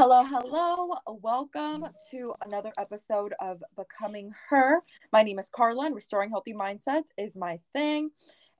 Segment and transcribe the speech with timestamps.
[0.00, 0.94] Hello, hello.
[1.08, 4.80] Welcome to another episode of Becoming Her.
[5.12, 8.10] My name is Karla, and restoring healthy mindsets is my thing.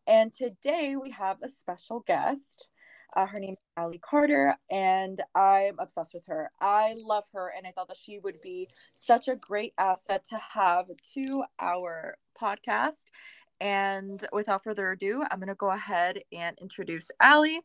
[0.08, 2.66] And today we have a special guest.
[3.14, 6.50] Uh, her name is Alli Carter, and I'm obsessed with her.
[6.60, 10.38] I love her, and I thought that she would be such a great asset to
[10.38, 13.04] have to our podcast.
[13.60, 17.60] And without further ado, I'm going to go ahead and introduce Alli.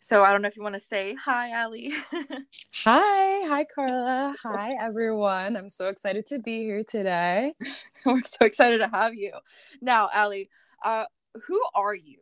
[0.00, 1.92] So I don't know if you want to say hi, Alli.
[2.72, 4.32] hi, hi, Karla.
[4.44, 5.56] Hi, everyone.
[5.56, 7.52] I'm so excited to be here today.
[8.06, 9.32] We're so excited to have you.
[9.82, 10.50] Now, Alli,
[10.84, 11.06] uh,
[11.46, 12.18] who are you?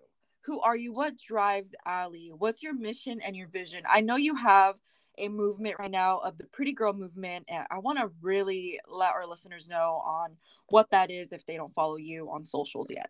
[0.47, 0.95] Who are you?
[0.95, 2.33] What drives Alli?
[2.37, 3.83] What's your mission and your vision?
[3.89, 4.77] I know you have
[5.19, 9.15] a movement right now of the pretty girl movement and i want to really let
[9.15, 10.37] our listeners know on
[10.69, 13.09] what that is if they don't follow you on socials yet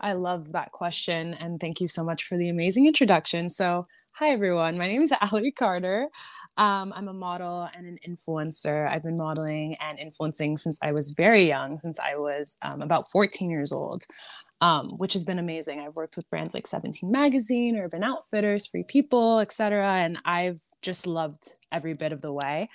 [0.00, 1.34] I love that question.
[1.34, 3.48] And thank you so much for the amazing introduction.
[3.48, 4.76] So, hi, everyone.
[4.76, 6.08] My name is Alli Carter.
[6.56, 8.88] Um, I'm a model and an influencer.
[8.88, 13.10] I've been modeling and influencing since I was very young, since I was um, about
[13.10, 14.04] 14 years old,
[14.60, 15.80] um, which has been amazing.
[15.80, 19.90] I've worked with brands like 17 Magazine, Urban Outfitters, Free People, etc.
[19.90, 22.68] And I've just loved every bit of the way.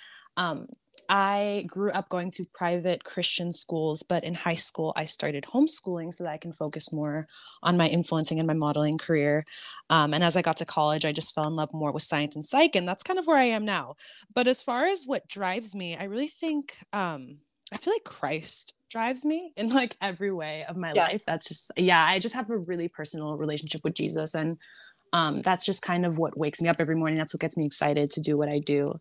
[1.09, 6.13] I grew up going to private Christian schools, but in high school, I started homeschooling
[6.13, 7.27] so that I can focus more
[7.63, 9.43] on my influencing and my modeling career.
[9.89, 12.35] Um, and as I got to college, I just fell in love more with science
[12.35, 13.95] and psych, and that's kind of where I am now.
[14.33, 17.37] But as far as what drives me, I really think um,
[17.71, 21.11] I feel like Christ drives me in like every way of my yes.
[21.11, 21.23] life.
[21.25, 24.35] That's just, yeah, I just have a really personal relationship with Jesus.
[24.35, 24.57] And
[25.13, 27.17] um, that's just kind of what wakes me up every morning.
[27.17, 28.99] That's what gets me excited to do what I do.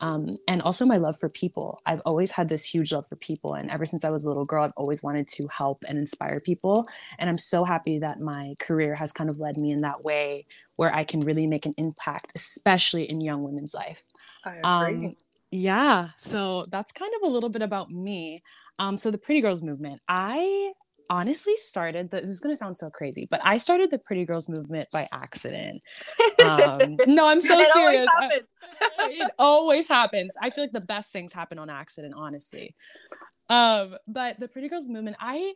[0.00, 1.80] Um, and also my love for people.
[1.86, 3.54] I've always had this huge love for people.
[3.54, 6.40] And ever since I was a little girl, I've always wanted to help and inspire
[6.40, 6.88] people.
[7.18, 10.46] And I'm so happy that my career has kind of led me in that way
[10.76, 14.02] where I can really make an impact, especially in young women's life.
[14.44, 15.06] I agree.
[15.06, 15.16] Um,
[15.50, 16.08] yeah.
[16.16, 18.42] So that's kind of a little bit about me.
[18.78, 20.72] Um, so the Pretty Girls movement, I
[21.10, 24.24] honestly started the, this is going to sound so crazy but i started the pretty
[24.24, 25.82] girls movement by accident.
[26.44, 28.40] Um, no i'm so it serious always
[28.80, 30.34] I, it always happens.
[30.40, 32.74] I feel like the best things happen on accident honestly.
[33.48, 35.52] Um, but the pretty girls movement i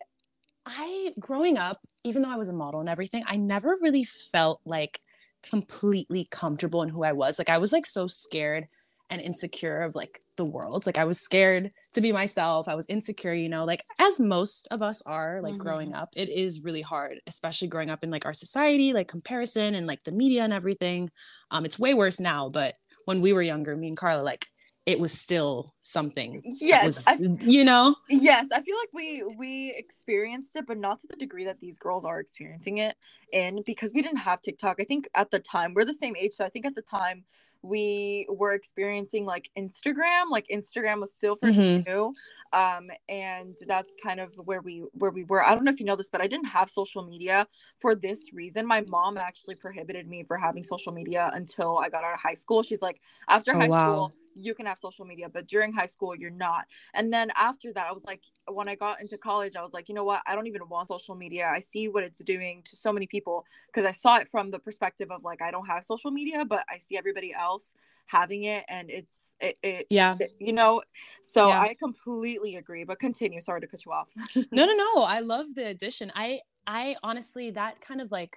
[0.67, 4.61] i growing up even though i was a model and everything i never really felt
[4.67, 5.01] like
[5.43, 7.39] completely comfortable in who i was.
[7.39, 8.67] Like i was like so scared
[9.11, 10.87] and insecure of like the world.
[10.87, 12.69] Like I was scared to be myself.
[12.69, 15.63] I was insecure, you know, like as most of us are like mm-hmm.
[15.63, 16.11] growing up.
[16.15, 20.03] It is really hard, especially growing up in like our society, like comparison and like
[20.05, 21.11] the media and everything.
[21.51, 22.75] Um it's way worse now, but
[23.05, 24.47] when we were younger, me and Karla like
[24.89, 26.41] it was still something.
[26.61, 27.95] Yes, was, I, you know.
[28.09, 31.77] Yes, I feel like we we experienced it, but not to the degree that these
[31.77, 32.97] girls are experiencing it
[33.31, 34.79] in because we didn't have TikTok.
[34.81, 37.25] I think at the time we're the same age, so I think at the time
[37.63, 40.31] we were experiencing like Instagram.
[40.31, 41.91] Like Instagram was still for mm-hmm.
[41.91, 42.15] new.
[42.53, 45.45] Um, and that's kind of where we where we were.
[45.45, 47.47] I don't know if you know this, but I didn't have social media
[47.79, 48.67] for this reason.
[48.67, 52.35] My mom actually prohibited me for having social media until I got out of high
[52.35, 52.63] school.
[52.63, 53.93] She's like, after oh, high wow.
[53.93, 56.65] school, you can have social media, but during high school, you're not.
[56.95, 59.89] And then after that, I was like, when I got into college, I was like,
[59.89, 60.23] you know what?
[60.27, 61.47] I don't even want social media.
[61.47, 64.59] I see what it's doing to so many people because I saw it from the
[64.59, 67.75] perspective of like, I don't have social media, but I see everybody else
[68.07, 70.83] having it and it's, it, it yeah, it, you know,
[71.23, 71.61] so yeah.
[71.61, 73.41] I completely agree, but continue.
[73.41, 74.09] Sorry to cut you off.
[74.53, 75.03] no, no, no.
[75.03, 76.13] I love the addition.
[76.15, 78.37] I, I honestly, that kind of like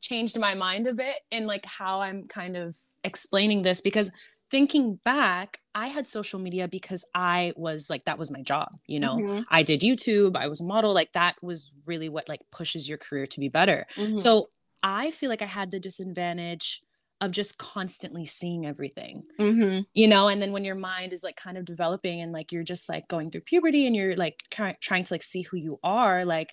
[0.00, 4.10] changed my mind a bit in like how I'm kind of explaining this because
[4.52, 8.68] thinking back, I had social media because I was like, that was my job.
[8.86, 9.40] You know, mm-hmm.
[9.48, 10.92] I did YouTube, I was a model.
[10.92, 13.86] Like, that was really what like pushes your career to be better.
[13.96, 14.16] Mm-hmm.
[14.16, 14.50] So
[14.82, 16.82] I feel like I had the disadvantage
[17.22, 19.80] of just constantly seeing everything, mm-hmm.
[19.94, 22.64] you know, and then when your mind is like kind of developing and like you're
[22.64, 26.26] just like going through puberty and you're like trying to like see who you are,
[26.26, 26.52] like,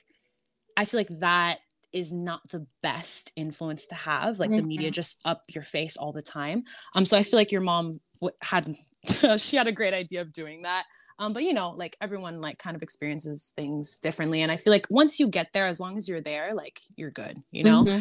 [0.78, 1.58] I feel like that
[1.94, 4.58] is not the best influence to have like mm-hmm.
[4.58, 4.94] the media mm-hmm.
[4.94, 6.64] just up your face all the time
[6.96, 8.00] um so i feel like your mom
[8.42, 8.76] had
[9.38, 10.86] she had a great idea of doing that
[11.20, 14.72] um but you know like everyone like kind of experiences things differently and i feel
[14.72, 17.84] like once you get there as long as you're there like you're good you know
[17.84, 18.00] mm-hmm.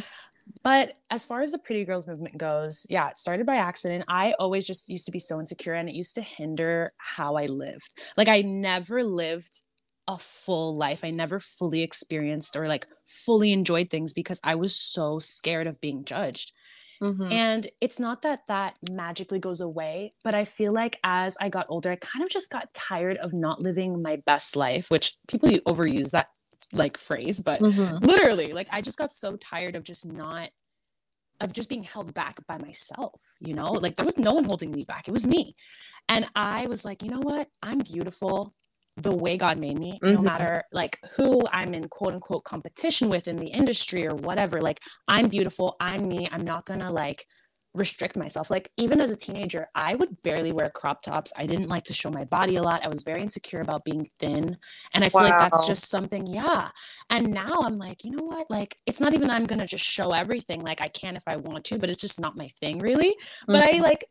[0.63, 4.05] But as far as the pretty girls movement goes, yeah, it started by accident.
[4.09, 7.47] I always just used to be so insecure and it used to hinder how I
[7.47, 8.01] lived.
[8.17, 9.63] Like I never lived
[10.09, 11.05] a full life.
[11.05, 15.81] I never fully experienced or like fully enjoyed things because I was so scared of
[15.81, 16.53] being judged.
[17.03, 17.31] Mm-hmm.
[17.31, 21.67] And it's not that that magically goes away, but I feel like as I got
[21.69, 25.51] older, I kind of just got tired of not living my best life, which people
[25.51, 26.29] overuse that
[26.73, 28.05] like phrase, but mm-hmm.
[28.05, 30.49] literally, like I just got so tired of just not
[31.41, 33.71] of just being held back by myself, you know?
[33.71, 35.07] Like there was no one holding me back.
[35.07, 35.55] It was me.
[36.09, 37.49] And I was like, you know what?
[37.63, 38.55] I'm beautiful
[39.03, 40.15] the way God made me, mm-hmm.
[40.15, 44.61] no matter like who I'm in quote unquote competition with in the industry or whatever.
[44.61, 46.29] Like I'm beautiful, I'm me.
[46.31, 47.27] I'm not gonna like
[47.75, 48.51] restrict myself.
[48.51, 51.33] Like even as a teenager, I would barely wear crop tops.
[51.37, 52.85] I didn't like to show my body a lot.
[52.85, 54.57] I was very insecure about being thin.
[54.95, 55.29] And I feel wow.
[55.29, 56.71] like that's just something, yeah.
[57.11, 58.51] And now I'm like, you know what?
[58.51, 61.65] Like it's not even I'm to just show everything like I can if I want
[61.67, 63.11] to, but it's just not my thing really.
[63.11, 63.53] Mm-hmm.
[63.53, 63.83] But I mm-hmm.
[63.83, 64.05] like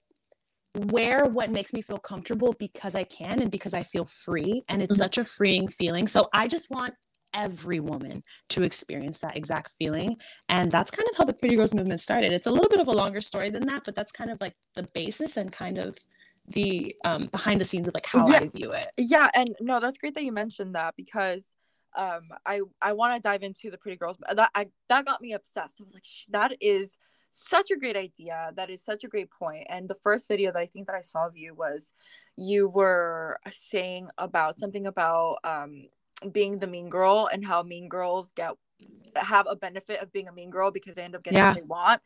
[0.78, 4.82] wear what makes me feel comfortable because I can and because I feel free and
[4.82, 5.00] it's mm-hmm.
[5.00, 6.08] such a freeing feeling.
[6.08, 6.94] So I just want
[7.34, 10.18] every woman to experience that exact feeling.
[10.50, 12.32] And that's kind of how the Pretty Girls movement started.
[12.32, 14.56] It's a little bit of a longer story than that, but that's kind of like
[14.76, 15.98] the basis and kind of
[16.48, 18.40] the um, behind the scenes of like how yeah.
[18.40, 18.90] I view it.
[18.98, 21.54] Yeah, and no, that's great that you mentioned that because
[21.98, 24.18] um, I I want to dive into the Pretty Girls.
[24.34, 25.76] That I that got me obsessed.
[25.80, 26.98] I was like, that is
[27.38, 28.52] such a great idea.
[28.56, 29.66] That is such a great point.
[29.70, 31.94] And the first video that I think that I saw of you was
[32.36, 35.88] you were saying about something about um
[36.32, 38.54] being the mean girl and how mean girls get
[39.16, 41.50] have a benefit of being a mean girl because they end up getting yeah.
[41.50, 42.02] what they want.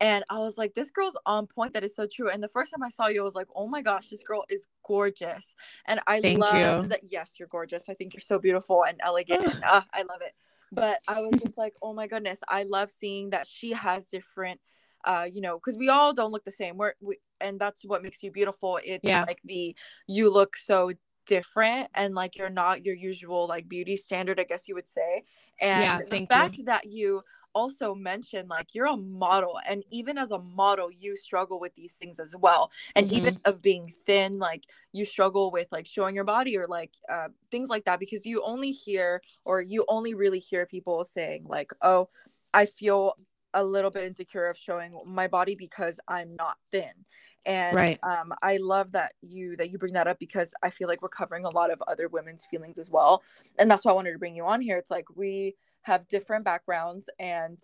[0.00, 1.72] And I was like, this girl's on point.
[1.72, 2.30] That is so true.
[2.30, 4.44] And the first time I saw you, I was like, oh my gosh, this girl
[4.48, 5.54] is gorgeous.
[5.86, 6.88] And I Thank love you.
[6.88, 7.00] that.
[7.08, 7.88] Yes, you're gorgeous.
[7.88, 9.44] I think you're so beautiful and elegant.
[9.66, 10.34] uh, I love it.
[10.72, 14.60] But I was just like, oh my goodness, I love seeing that she has different
[15.04, 18.02] uh you know because we all don't look the same we're we, and that's what
[18.02, 19.24] makes you beautiful it's yeah.
[19.26, 19.74] like the
[20.06, 20.92] you look so
[21.26, 25.24] different and like you're not your usual like beauty standard i guess you would say
[25.60, 26.64] and yeah, the fact you.
[26.64, 27.20] that you
[27.54, 31.94] also mentioned like you're a model and even as a model you struggle with these
[31.94, 33.16] things as well and mm-hmm.
[33.16, 37.28] even of being thin like you struggle with like showing your body or like uh,
[37.50, 41.72] things like that because you only hear or you only really hear people saying like
[41.82, 42.08] oh
[42.54, 43.14] i feel
[43.54, 46.92] a little bit insecure of showing my body because i'm not thin
[47.44, 47.98] and right.
[48.02, 51.08] um, i love that you that you bring that up because i feel like we're
[51.08, 53.22] covering a lot of other women's feelings as well
[53.58, 56.44] and that's why i wanted to bring you on here it's like we have different
[56.44, 57.58] backgrounds and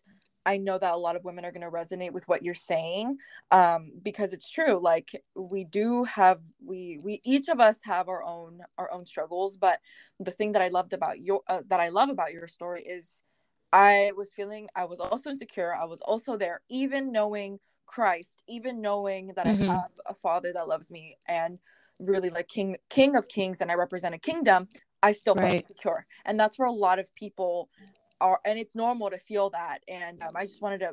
[0.47, 3.17] i know that a lot of women are going to resonate with what you're saying
[3.51, 8.23] um, because it's true like we do have we we each of us have our
[8.23, 9.81] own our own struggles but
[10.21, 13.23] the thing that i loved about your uh, that i love about your story is
[13.71, 15.75] I was feeling I was also insecure.
[15.75, 19.71] I was also there, even knowing Christ, even knowing that mm-hmm.
[19.71, 21.59] I have a father that loves me and
[21.99, 24.69] really like king king of kings and I represent a kingdom,
[25.03, 25.61] I still felt right.
[25.61, 26.07] insecure.
[26.25, 27.69] And that's where a lot of people
[28.21, 29.79] are and it's normal to feel that.
[29.89, 30.93] And um, I just wanted to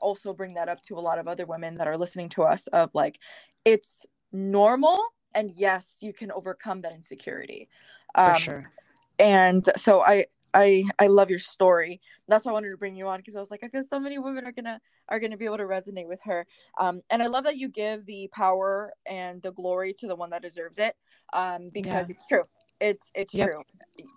[0.00, 2.66] also bring that up to a lot of other women that are listening to us
[2.68, 3.18] of like
[3.64, 5.00] it's normal
[5.34, 7.68] and yes, you can overcome that insecurity.
[8.14, 8.70] Um, For sure.
[9.18, 12.00] And so I I I love your story.
[12.28, 13.98] That's why I wanted to bring you on because I was like, I feel so
[13.98, 16.46] many women are gonna are gonna be able to resonate with her.
[16.78, 20.30] Um, and I love that you give the power and the glory to the one
[20.30, 20.94] that deserves it.
[21.32, 22.14] Um, because yeah.
[22.14, 22.42] it's true.
[22.80, 23.48] It's it's yep.
[23.48, 23.62] true.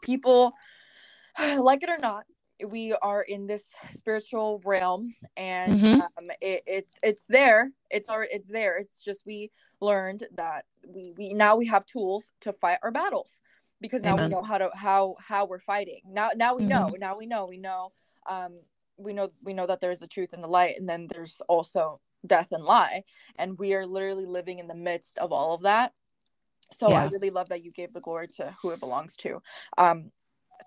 [0.02, 0.54] People,
[1.58, 2.26] like it or not,
[2.66, 6.02] we are in this spiritual realm, and mm-hmm.
[6.02, 7.72] um, it, it's it's there.
[7.90, 8.78] It's our it's there.
[8.78, 13.40] It's just we learned that we we now we have tools to fight our battles
[13.82, 14.30] because now Amen.
[14.30, 16.70] we know how to how how we're fighting now now we mm-hmm.
[16.70, 17.92] know now we know we know
[18.28, 18.60] um
[18.98, 22.00] we know we know that there's the truth and the light and then there's also
[22.26, 23.04] death and lie
[23.38, 25.94] and we are literally living in the midst of all of that
[26.76, 27.04] so yeah.
[27.04, 29.42] i really love that you gave the glory to who it belongs to
[29.78, 30.12] um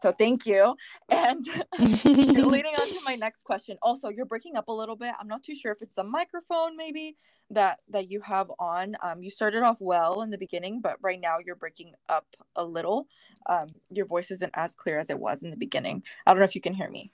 [0.02, 0.76] so thank you.
[1.11, 1.47] And
[1.78, 5.12] leading on to my next question also you're breaking up a little bit.
[5.21, 7.16] I'm not too sure if it's the microphone maybe
[7.50, 8.97] that that you have on.
[9.02, 12.26] Um, you started off well in the beginning but right now you're breaking up
[12.57, 13.07] a little.
[13.49, 16.02] Um, your voice isn't as clear as it was in the beginning.
[16.26, 17.12] I don't know if you can hear me.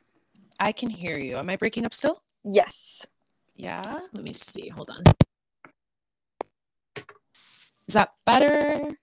[0.59, 1.37] I can hear you.
[1.37, 2.23] Am i breaking up still?
[2.45, 3.05] Yes.
[3.55, 4.69] Yeah let me see.
[4.69, 5.02] Hold on.
[7.88, 8.97] Is that better?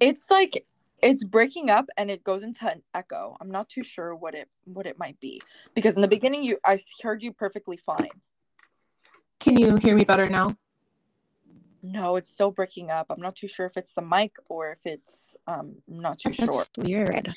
[0.00, 0.66] It's like
[1.04, 3.36] it's breaking up and it goes into an echo.
[3.38, 5.40] I'm not too sure what it what it might be
[5.74, 8.08] because in the beginning you i heard you perfectly fine.
[9.38, 10.56] Can you hear me better now?
[11.82, 13.06] No it's still breaking up.
[13.10, 16.32] I'm not too sure if it's the mic or if it's um I'm not too
[16.32, 16.84] That's sure.
[16.84, 17.34] weird.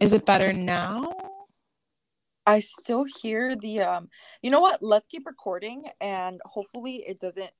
[0.00, 1.10] Is it better now?
[2.46, 4.10] I still hear the um
[4.42, 4.82] you know what?
[4.82, 7.52] Let's keep recording and hopefully it doesn't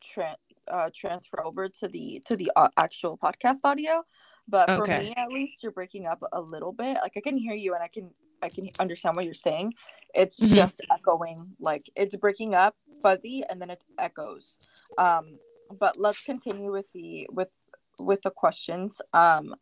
[0.00, 0.36] tra-
[0.70, 4.02] uh, transfer over to the to the uh, actual podcast audio.
[4.48, 4.96] But okay.
[4.96, 6.98] for me at least you're breaking up a little bit.
[7.02, 8.10] Like i can hear you and i can
[8.42, 9.74] i can understand what you're saying.
[10.14, 10.54] It's mm-hmm.
[10.54, 11.54] just echoing.
[11.60, 14.58] Like it's breaking up fuzzy and then it echoes.
[14.98, 15.38] Um
[15.78, 17.50] but let's continue with the with
[17.98, 19.00] with the questions.
[19.12, 19.54] Um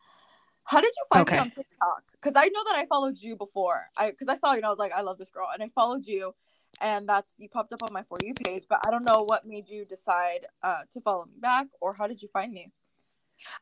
[0.66, 1.37] how did you find okay.
[1.37, 2.02] me on tiktok?
[2.12, 3.82] Because i know that i followed you before.
[3.99, 5.49] I because i saw you and i was like i love this girl.
[5.52, 6.34] And i followed you
[6.80, 8.66] and that's you popped up on my for you page.
[8.68, 12.06] But I don't know what made you decide uh, to follow me back, or how
[12.06, 12.72] did you find me?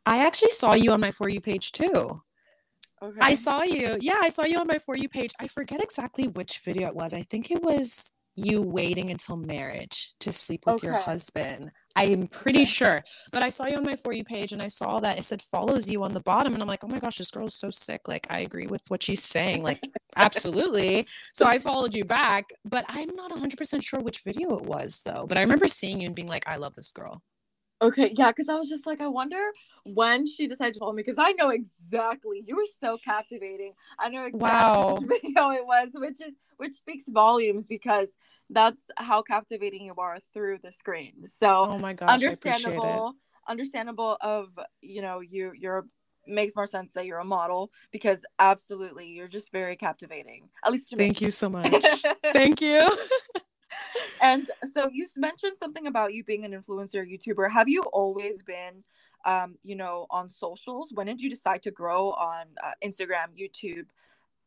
[0.06, 2.22] I actually saw you on my for you page too.
[3.02, 3.18] Okay.
[3.20, 3.96] I saw you.
[4.00, 5.32] Yeah, I saw you on my for you page.
[5.40, 7.12] I forget exactly which video it was.
[7.12, 11.70] I think it was you waiting until marriage to sleep with your husband.
[11.94, 13.02] I am pretty sure.
[13.32, 15.42] But I saw you on my for you page and I saw that it said
[15.42, 16.54] follows you on the bottom.
[16.54, 18.08] And I'm like, oh my gosh, this girl is so sick.
[18.08, 19.62] Like, I agree with what she's saying.
[19.62, 19.80] Like,
[20.16, 21.06] absolutely.
[21.34, 25.26] So I followed you back, but I'm not 100% sure which video it was though.
[25.26, 27.22] But I remember seeing you and being like, I love this girl.
[27.82, 29.42] Okay, yeah, because I was just like, I wonder
[29.84, 32.44] when she decided to follow me because I know exactly.
[32.46, 33.72] You were so captivating.
[33.98, 34.98] I know exactly Wow.
[35.00, 38.10] which video it was, which is which speaks volumes because
[38.50, 41.26] that's how captivating you are through the screen.
[41.26, 42.08] So Oh my gosh.
[42.08, 42.52] I appreciate it.
[42.52, 43.14] understandable,
[43.48, 45.84] understandable of you know you you're
[46.24, 50.48] makes more sense that you're a model because absolutely you're just very captivating.
[50.64, 51.06] At least to me.
[51.06, 51.84] Thank you so much.
[52.32, 52.88] Thank you.
[54.22, 57.50] and so you mentioned something about you being an influencer YouTuber.
[57.50, 58.80] Have you always been,
[59.24, 60.90] um, you know, on socials?
[60.92, 63.86] When did you decide to grow on uh, Instagram, YouTube?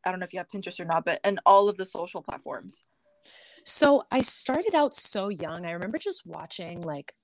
[0.05, 2.21] I don't know if you have Pinterest or not, but and all of the social
[2.21, 2.83] platforms.
[3.63, 5.65] So I started out so young.
[5.65, 7.15] I remember just watching like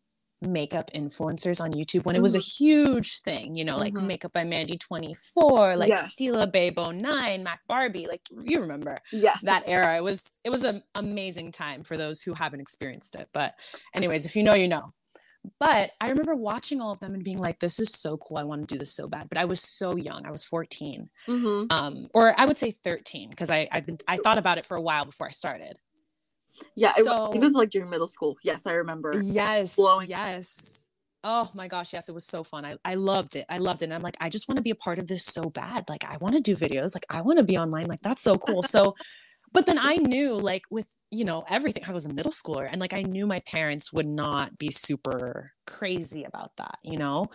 [0.42, 4.08] makeup influencers on YouTube when it was a huge thing, you know, like Mhm.
[4.08, 6.14] makeup by Mandy 24, like Yes.
[6.16, 9.40] Stila Babe 09, Mac Barbie, like you remember Yes.
[9.44, 9.96] that era.
[9.98, 13.30] It was it was an amazing time for those who haven't experienced it.
[13.34, 13.54] But
[13.96, 14.94] anyways, if you know, you know.
[15.60, 18.38] But I remember watching all of them and being like, this is so cool.
[18.38, 19.28] I want to do this so bad.
[19.28, 20.26] But I was so young.
[20.26, 21.10] I was 14.
[21.26, 24.66] hmm Um, or I would say 13, because I I've been I thought about it
[24.66, 25.78] for a while before I started.
[26.76, 26.92] Yeah.
[26.98, 28.38] It, it was like during middle school.
[28.44, 29.22] Yes, I remember.
[29.24, 29.76] Yes.
[29.76, 30.88] blowing- Yes.
[31.24, 32.66] Oh my gosh, yes, it was so fun.
[32.66, 33.46] I, I loved it.
[33.48, 33.86] I loved it.
[33.86, 35.88] And I'm like, I just want to be a part of this so bad.
[35.88, 36.96] Like, I want to do videos.
[36.96, 37.86] Like, I want to be online.
[37.86, 38.64] Like, that's so cool.
[38.64, 38.96] So,
[39.54, 42.82] but then I knew, like, with, you know, everything, I was a middle schooler and
[42.82, 47.28] like, I knew my parents would not be super crazy about that, you know?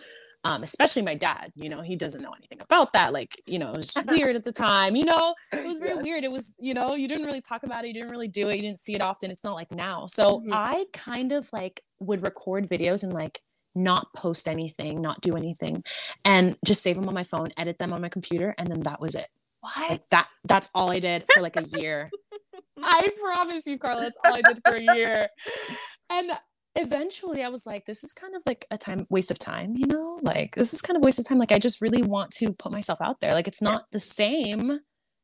[0.47, 3.11] Um, especially my dad, you know, he doesn't know anything about that.
[3.11, 6.23] Like, you know, it was weird at the time, you know, it was very weird.
[6.23, 7.89] It was, you know, you didn't really talk about it.
[7.89, 8.55] You didn't really do it.
[8.55, 9.29] You didn't see it often.
[9.29, 10.05] It's not like now.
[10.05, 10.53] So Mhm.
[10.53, 13.41] I kind of like would record videos and like
[13.75, 15.83] not post anything, not do anything,
[16.23, 19.01] and just save them on my phone, edit them on my computer, and then that
[19.01, 19.27] was it.
[19.59, 19.89] What?
[19.89, 22.09] Like that, that's all I did for like a year.
[22.81, 25.27] I promise you, Karla, that's all I did for a year.
[26.09, 26.31] And
[26.77, 29.85] eventually I was like, this is kind of like a time waste of time, you
[29.87, 30.19] know?
[30.21, 31.37] Like this is kind of waste of time.
[31.39, 33.33] Like I just really want to put myself out there.
[33.33, 34.79] Like it's not the same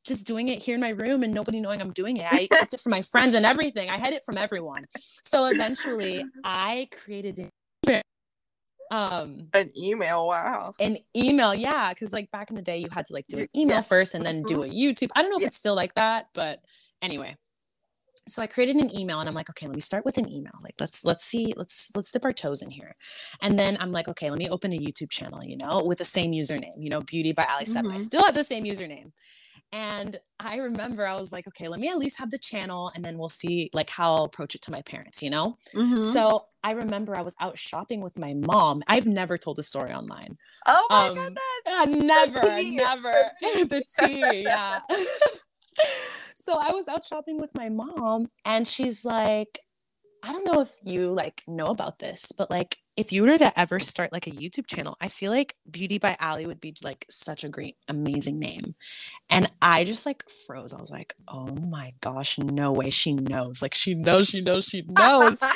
[0.05, 2.25] just doing it here in my room and nobody knowing I'm doing it.
[2.29, 3.89] I kept it from my friends and everything.
[3.89, 4.85] I hid it from everyone.
[5.23, 7.49] So eventually I created an
[7.87, 8.01] email.
[8.91, 10.27] Um An email.
[10.27, 10.73] Wow.
[10.79, 13.47] an email, yeah, because like back in the day you had to like do an
[13.55, 13.87] email yes.
[13.87, 15.09] first and then do a YouTube.
[15.15, 15.47] I don't know if Yeah.
[15.47, 16.59] it's still like that, but
[17.01, 17.35] anyway.
[18.27, 20.53] So I created an email and I'm like, okay, let me start with an email.
[20.61, 22.95] Like let's let's see, let's let's dip our toes in here.
[23.41, 26.05] And then I'm like, okay, let me open a YouTube channel, you know, with the
[26.05, 27.99] same username, you know, Beauty by Alli 7 I Mhm.
[27.99, 29.11] still have the same username.
[29.71, 33.03] And I remember I was like, okay, let me at least have the channel and
[33.03, 35.57] then we'll see like how I'll approach it to my parents, you know?
[35.73, 35.99] Mhm.
[35.99, 38.83] So I remember I was out shopping with my mom.
[38.87, 40.37] I've never told the story online.
[40.65, 41.65] oh my um, goodness.
[41.67, 43.31] Uh, never, never.
[43.41, 44.81] the tea, yeah.
[46.43, 49.59] so I was out shopping with my mom, and she's like,
[50.23, 53.59] I don't know if you like know about this, but like if you were to
[53.59, 57.05] ever start like a YouTube channel, I feel like Beauty by Alli would be like
[57.09, 58.75] such a great, amazing name.
[59.29, 60.73] And I just like froze.
[60.73, 62.89] I was like, oh my gosh, no way.
[62.89, 63.61] She knows.
[63.61, 65.41] Like she knows, she knows, she knows.
[65.41, 65.49] and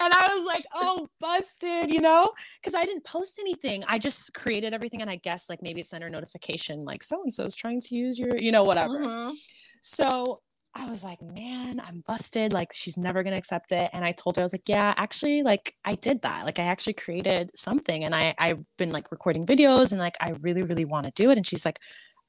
[0.00, 2.32] I was like, oh, busted, you know?
[2.60, 3.84] Because I didn't post anything.
[3.86, 5.02] I just created everything.
[5.02, 7.80] And I guess like maybe it sent her notification, like so and so is trying
[7.82, 8.98] to use your, you know, whatever.
[9.00, 9.34] Mhm.
[9.82, 10.38] So
[10.74, 12.52] I was like, man, I'm busted.
[12.52, 13.90] Like, she's never going to accept it.
[13.92, 16.44] And I told her, I was like, yeah, actually, like, I did that.
[16.44, 20.30] Like, I actually created something and I, I've been like recording videos and like, I
[20.40, 21.36] really, really want to do it.
[21.38, 21.78] And she's like,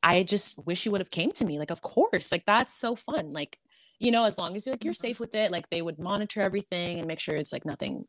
[0.02, 1.60] I just wish you would have came to me.
[1.60, 3.32] Like, of course, like, that's so fun.
[3.32, 3.60] Like,
[4.00, 4.98] you know, as long as you're like, you're Mhm.
[4.98, 8.06] safe with it, like, they would monitor everything and make sure it's like nothing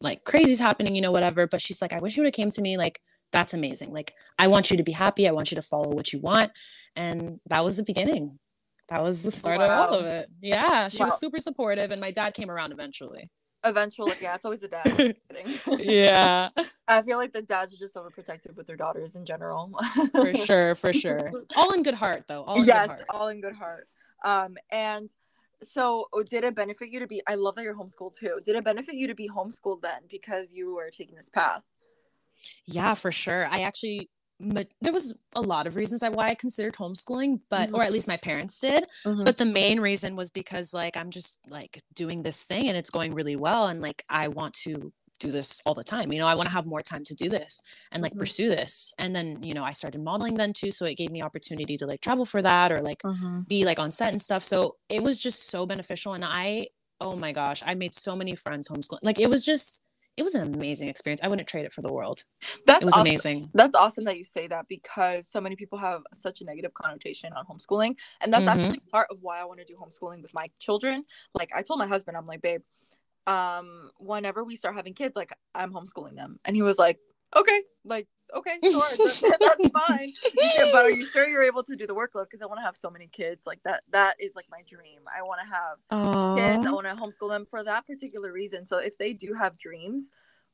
[0.00, 1.46] like crazy's happening, you know, whatever.
[1.46, 2.76] But she's like, I wish you would have came to me.
[2.78, 3.00] Like,
[3.32, 3.92] that's amazing.
[3.92, 5.28] Like, I want you to be happy.
[5.28, 6.52] I want you to follow what you want.
[6.96, 8.38] And that was the beginning.
[8.88, 10.30] That was the start of all of it.
[10.40, 11.06] Yeah, she Wow.
[11.06, 13.30] was super supportive, and my dad came around eventually.
[13.64, 15.16] Eventually, yeah, it's always the dad.
[15.78, 16.48] Yeah,
[16.88, 19.70] I feel like the dads are just overprotective with their daughters in general.
[20.12, 21.32] for sure, for sure.
[21.56, 22.44] All in good heart, though.
[22.44, 23.04] All in yes, good heart.
[23.10, 23.88] all in good heart.
[24.24, 25.10] Um, and
[25.62, 27.20] so oh, did it benefit you to be?
[27.26, 28.40] I love that you're homeschooled too.
[28.44, 31.62] Did it benefit you to be homeschooled then because you were taking this path?
[32.66, 33.46] Yeah, for sure.
[33.46, 34.08] I actually
[34.40, 37.74] but there was a lot of reasons why I considered homeschooling, but Mhm.
[37.74, 38.86] or at least my parents did.
[39.04, 39.24] Mhm.
[39.24, 42.90] But the main reason was because like I'm just like doing this thing and it's
[42.90, 46.12] going really well and like I want to do this all the time.
[46.12, 48.18] You know, I want to have more time to do this and like Mhm.
[48.18, 48.92] pursue this.
[48.98, 51.86] And then, you know, I started modeling then too, so it gave me opportunity to
[51.86, 53.48] like travel for that or like Mhm.
[53.48, 54.44] be like on set and stuff.
[54.44, 56.68] So it was just so beneficial and I
[57.00, 58.98] oh my gosh, I made so many friends homeschooling.
[59.04, 59.82] Like it was just
[60.18, 61.20] it was an amazing experience.
[61.22, 62.24] I wouldn't trade it for the world.
[62.66, 63.02] That's It was awesome.
[63.02, 63.50] amazing.
[63.54, 67.32] That's awesome that you say that because so many people have such a negative connotation
[67.32, 67.96] on homeschooling.
[68.20, 68.64] And that's Mhm.
[68.64, 71.04] actually part of why I want to do homeschooling with my children.
[71.34, 72.62] Like I told my husband, I'm like, babe,
[73.28, 76.40] um, whenever we start having kids, like I'm homeschooling them.
[76.44, 76.98] And he was like,
[77.36, 80.12] Okay, like, okay, sure, that- that's fine.
[80.56, 82.24] Said, but are you sure you're able to do the workload?
[82.24, 83.46] Because I want to have so many kids.
[83.46, 85.00] Like that that is like my dream.
[85.16, 85.78] I want to have
[86.36, 86.66] kids.
[86.66, 88.64] I want to homeschool them for that particular reason.
[88.64, 90.10] So if they do have dreams,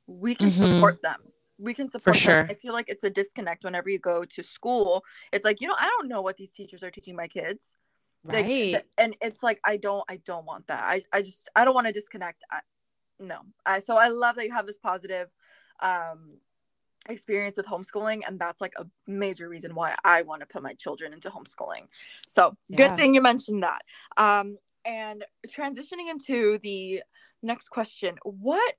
[0.06, 0.74] we can Mhm.
[0.74, 1.20] support them.
[1.58, 2.20] We can support them.
[2.20, 2.46] sure.
[2.50, 5.04] I feel like it's a disconnect whenever you go to school.
[5.32, 7.76] It's like, you know, I don't know what these teachers are teaching my kids.
[8.24, 8.44] Right.
[8.72, 10.82] th- and it's like I don't I don't want that.
[10.82, 12.42] I, I just I don't want to disconnect.
[12.50, 12.60] I,
[13.20, 13.40] no.
[13.66, 15.30] I so I love that you have this positive
[15.80, 16.38] um
[17.08, 20.75] experience with homeschooling and that's like a major reason why I want to put my
[20.75, 21.88] children into homeschooling.
[22.26, 22.76] So Yeah.
[22.88, 23.82] good thing you mentioned that.
[24.16, 27.02] Um and transitioning into the
[27.42, 28.75] next question, what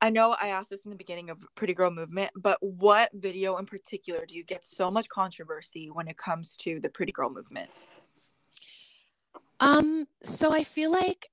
[0.00, 3.56] I know I asked this in the beginning of Pretty Girl Movement, but what video
[3.56, 7.30] in particular do you get so much controversy when it comes to the Pretty Girl
[7.30, 7.70] Movement?
[9.60, 11.30] Um, so I feel like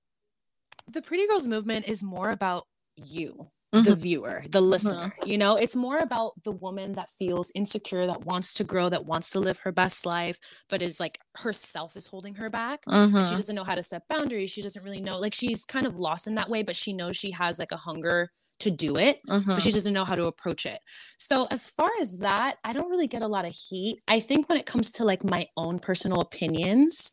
[0.88, 3.94] the Pretty Girls movement is more about you, the mm-hmm.
[3.94, 5.06] viewer, the listener.
[5.06, 5.26] Uh-huh.
[5.26, 9.06] You know, it's more about the woman that feels insecure, that wants to grow, that
[9.06, 10.38] wants to live her best life,
[10.70, 12.82] but is like herself is holding her back.
[12.86, 13.36] And she mm-hmm.
[13.36, 14.50] doesn't know how to set boundaries.
[14.50, 17.16] She doesn't really know, like, she's kind of lost in that way, but she knows
[17.16, 19.60] she has like a hunger to do it, but mm-hmm.
[19.60, 20.80] she doesn't know how to approach it.
[21.18, 24.02] So, as far as that, I don't really get a lot of heat.
[24.08, 27.12] I think when it comes to like my own personal opinions,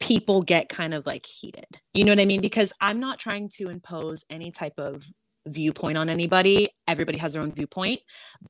[0.00, 1.66] people get kind of like heated.
[1.94, 2.40] You know what I mean?
[2.40, 5.04] Because I'm not trying to impose any type of
[5.46, 6.68] viewpoint on anybody.
[6.86, 8.00] Everybody has their own viewpoint.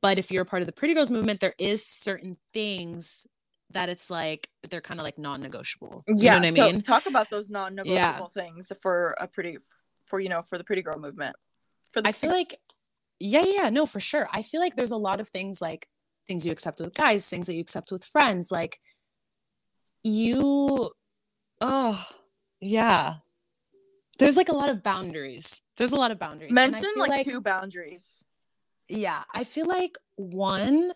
[0.00, 3.26] But if you're a part of the Pretty Girls movement, there is certain things
[3.70, 6.04] that it's like they're kind of like non-negotiable.
[6.06, 6.82] You yeah, know what I so mean?
[6.82, 8.42] talk about those non-negotiable Yeah.
[8.42, 9.58] things for a pretty
[10.06, 11.34] for you know for the Pretty Girl Movement.
[11.92, 12.58] For the I feel like,
[13.18, 14.28] yeah, yeah, yeah, no, for sure.
[14.32, 15.88] I feel like there's a lot of things like
[16.26, 18.50] things you accept with guys, things that you accept with friends.
[18.52, 18.80] Like
[20.02, 20.90] you,
[21.60, 22.04] oh,
[22.60, 23.14] yeah.
[24.18, 25.62] There's like a lot of boundaries.
[25.76, 26.52] There's a lot of boundaries.
[26.52, 28.02] Mention feel like, two boundaries.
[28.88, 30.92] yeah, I feel like one,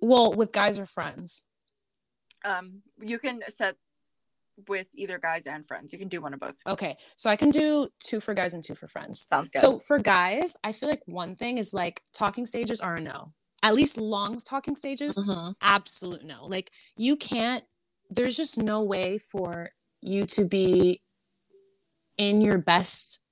[0.00, 1.46] well, with guys or friends.
[2.44, 3.76] Um, you can set
[4.68, 5.92] with either guys and friends.
[5.92, 6.56] You can do one of both.
[6.66, 9.26] Okay, so I can do two for guys and two for friends.
[9.28, 9.58] Sounds good.
[9.60, 13.32] So for guys, I feel like one thing is like talking stages are a no.
[13.62, 15.56] At least long talking stages, Mhm.
[15.60, 16.46] absolute no.
[16.46, 17.64] Like you can't
[18.08, 19.68] there's just no way for
[20.06, 21.02] you to be
[22.18, 23.22] in your best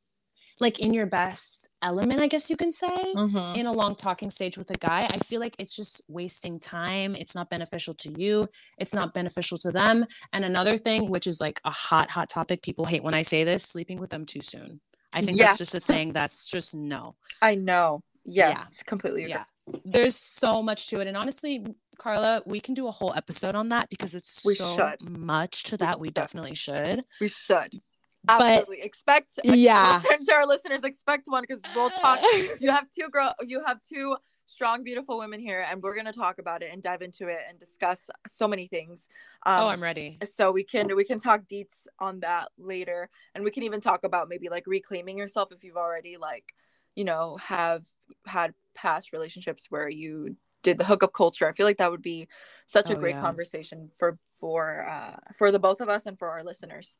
[0.60, 3.56] like in your best element, I guess you can say, Mhm.
[3.56, 5.04] in a long talking stage with a guy.
[5.12, 7.16] I feel like it's just wasting time.
[7.16, 8.48] It's not beneficial to you.
[8.78, 10.06] It's not beneficial to them.
[10.32, 13.42] And another thing, which is like a hot, hot topic, people hate when I say
[13.42, 14.80] this, sleeping with them too soon.
[15.12, 15.46] I think Yeah.
[15.46, 17.16] that's just a thing that's just no.
[17.42, 18.04] I know.
[18.24, 19.32] Yes, completely agree.
[19.32, 19.44] Yeah.
[19.84, 21.08] There's so much to it.
[21.08, 21.66] And honestly,
[21.98, 25.08] Karla, we can do a whole episode on that because it's We so should.
[25.08, 26.00] much to that.
[26.00, 27.00] We definitely should.
[27.20, 27.80] We should.
[28.26, 28.80] But- Absolutely.
[28.82, 30.00] expect Yeah.
[30.02, 32.20] to our listeners expect one because we'll talk
[32.60, 36.12] you have two girl you have two strong beautiful women here and we're going to
[36.12, 39.08] talk about it and dive into it and discuss so many things
[39.44, 40.18] um, oh, I'm ready.
[40.30, 44.04] so we can we can talk deets on that later and we can even talk
[44.04, 46.54] about maybe like reclaiming yourself if you've already like
[46.94, 47.84] you know have
[48.26, 52.26] had past relationships where you did the hookup culture i feel like that would be
[52.66, 53.20] such a Oh, great yeah.
[53.20, 56.96] conversation for for uh for the both of us and for our listeners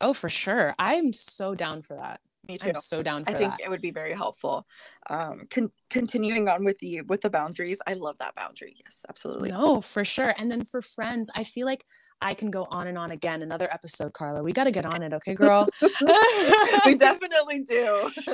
[0.00, 0.74] Oh, for sure.
[0.78, 2.20] I'm so down for that.
[2.48, 3.36] me too I'm so down for that.
[3.36, 3.64] I think that.
[3.66, 4.66] it would be very helpful.
[5.10, 8.76] Um, con- continuing on with the with the boundaries, I love that boundary.
[8.82, 9.50] Yes, absolutely.
[9.50, 10.34] No, for sure.
[10.38, 11.84] And then for friends, I feel like
[12.22, 13.42] I can go on and on again.
[13.42, 14.42] Another episode, Karla.
[14.42, 15.68] We got to get on it, okay, girl?
[16.86, 18.10] we definitely do.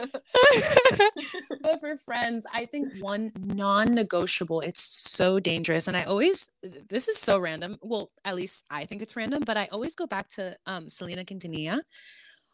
[1.63, 5.89] but for friends, I think one non negotiable, it's so dangerous.
[5.89, 6.51] And I always,
[6.89, 7.79] this is so random.
[7.83, 11.25] Well, at least I think it's random, but I always go back to um, Selena
[11.25, 11.81] Quintanilla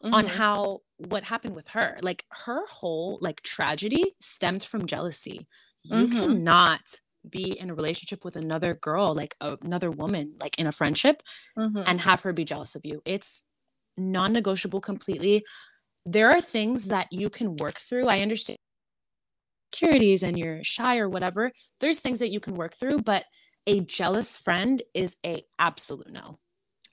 [0.03, 0.29] on Mhm.
[0.29, 1.97] how what happened with her.
[2.01, 5.47] Like her whole like tragedy stemmed from jealousy.
[5.83, 6.11] You Mhm.
[6.11, 10.71] cannot be in a relationship with another girl, like a- another woman, like in a
[10.71, 11.23] friendship,
[11.57, 11.83] Mhm.
[11.85, 13.01] and have her be jealous of you.
[13.05, 13.43] It's
[13.97, 15.43] non-negotiable completely.
[16.05, 18.07] There are things that you can work through.
[18.07, 18.57] I understand
[19.71, 23.25] insecurities and you're shy or whatever, there's things that you can work through, but
[23.65, 26.37] a jealous friend is a absolute no.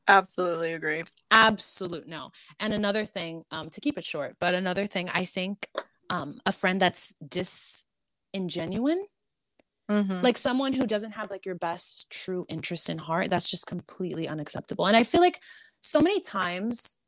[0.08, 1.04] Absolutely agree.
[1.30, 2.30] Absolute no.
[2.58, 5.68] And another thing, um, to keep it short, but another thing, I think
[6.08, 9.02] um, a friend that's disingenuine,
[9.90, 10.20] mm-hmm.
[10.22, 14.28] like someone who doesn't have like your best true interest in heart, that's just completely
[14.28, 14.86] unacceptable.
[14.86, 15.40] And I feel like
[15.80, 16.98] so many times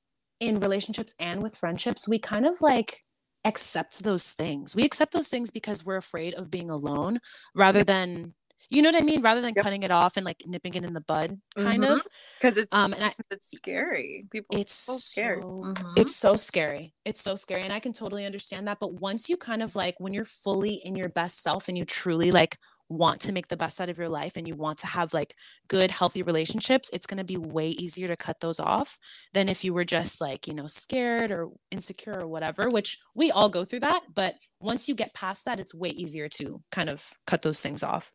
[0.40, 3.05] in relationships and with friendships, we kind of like
[3.45, 4.75] accept those things.
[4.75, 7.21] We accept those things because we're afraid of being alone
[7.55, 8.35] rather than
[8.73, 9.21] you know what I mean?
[9.21, 9.64] Rather than yep.
[9.64, 11.92] cutting it off and like nipping it in the bud, kind mm-hmm.
[11.92, 12.07] of.
[12.40, 14.25] Because it's um and I, it's scary.
[14.31, 15.42] People it's so scared.
[15.42, 15.88] So, mm-hmm.
[15.97, 16.95] It's so scary.
[17.05, 17.62] It's so scary.
[17.62, 18.79] And I can totally understand that.
[18.81, 21.85] But once you kind of like when you're fully in your best self and you
[21.85, 22.57] truly like
[22.92, 25.35] want to make the best out of your life and you want to have like
[25.68, 28.98] good healthy relationships it's going to be way easier to cut those off
[29.33, 33.31] than if you were just like you know scared or insecure or whatever which we
[33.31, 36.88] all go through that but once you get past that it's way easier to kind
[36.88, 38.12] of cut those things off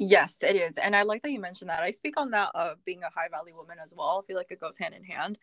[0.00, 0.76] Yes, it is.
[0.76, 1.80] And I like that you mentioned that.
[1.80, 4.20] I speak on that of being a high value woman as well.
[4.22, 5.40] I feel like it goes hand in hand.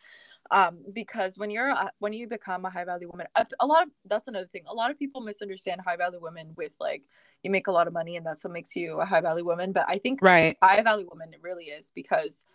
[0.50, 3.82] Um, because when you're a, when you become a high value woman, a, a, lot
[3.82, 4.62] of that's another thing.
[4.66, 7.02] A lot of people misunderstand high value women with like
[7.42, 9.72] you make a lot of money and that's what makes you a high value woman.
[9.72, 12.46] But I think right high value woman it really is because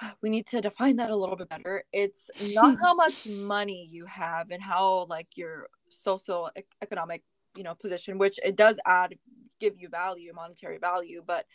[0.20, 1.84] we need to define that a little bit better.
[1.92, 6.50] It's not how much money you have and how like your social
[6.82, 7.22] economic
[7.54, 9.14] you know position which it does add
[9.62, 11.46] give you value, monetary value, but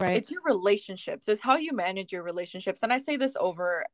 [0.00, 0.16] right.
[0.16, 1.28] it's your relationships.
[1.28, 2.82] It's how you manage your relationships.
[2.82, 3.86] And I say this over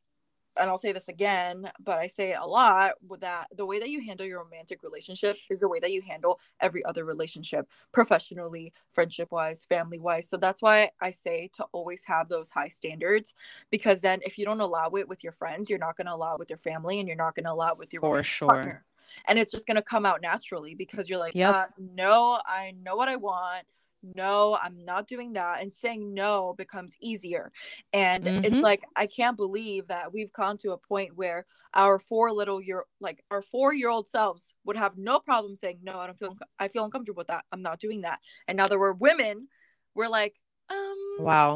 [0.56, 3.80] and I'll say this again, but I say it a lot with that the way
[3.80, 7.68] that you handle your romantic relationships is the way that you handle every other relationship,
[7.92, 10.28] professionally, friendship wise, family wise.
[10.28, 13.34] So that's why I say to always have those high standards
[13.70, 16.34] because then if you don't allow it with your friends, you're not going to allow
[16.34, 18.48] it with your family and you're not going to allow it with your For sure.
[18.48, 18.84] partner
[19.26, 21.54] and it's just going to come out naturally because you're like yep.
[21.54, 23.66] Uh, no i know what i want.
[24.14, 25.62] No i'm not doing that.
[25.62, 27.52] And saying no becomes easier.
[27.92, 28.44] And mm-hmm.
[28.44, 32.60] it's like i can't believe that we've come to a point where our four little
[32.60, 36.18] year like our four year old selves would have no problem saying no i don't
[36.18, 37.44] feel i feel uncomfortable with that.
[37.52, 38.20] I'm not doing that.
[38.46, 39.48] And now that we're women
[39.94, 40.34] we're like
[40.70, 41.54] um wow.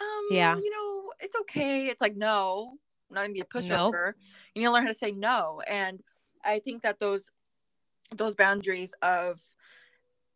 [0.00, 1.86] Um yeah you know it's okay.
[1.86, 2.72] It's like no
[3.10, 4.06] i'm not gonna be a pushover.
[4.06, 4.14] Nope.
[4.54, 5.62] you need to learn how to say no.
[5.68, 6.02] And
[6.44, 7.30] I think that those
[8.14, 9.40] those boundaries of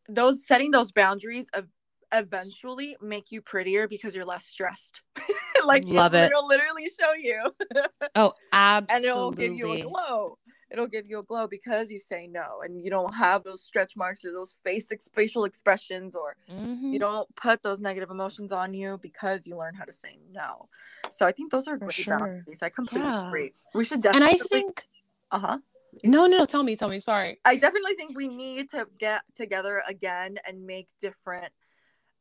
[0.09, 1.67] those setting those boundaries of
[2.13, 5.03] eventually make you prettier because you're less stressed.
[5.67, 6.31] like love it.
[6.31, 7.51] It'll literally show you.
[8.15, 8.97] oh, absolutely.
[8.97, 10.39] And it'll give you a glow.
[10.71, 13.95] It'll give you a glow because you say no and you don't have those stretch
[13.95, 16.93] marks or those face ex- facial expressions or mm-hmm.
[16.93, 20.69] you don't put those negative emotions on you because you learn how to say no.
[21.11, 22.19] So I think those are For great sure.
[22.19, 22.63] boundaries.
[22.63, 23.29] I completely yeah.
[23.29, 23.53] agree.
[23.75, 24.87] We should definitely And I think
[25.31, 25.59] uh-huh
[26.05, 26.99] no, no, tell me, tell me.
[26.99, 27.41] Sorry.
[27.45, 31.53] I definitely think we need to get together again and make different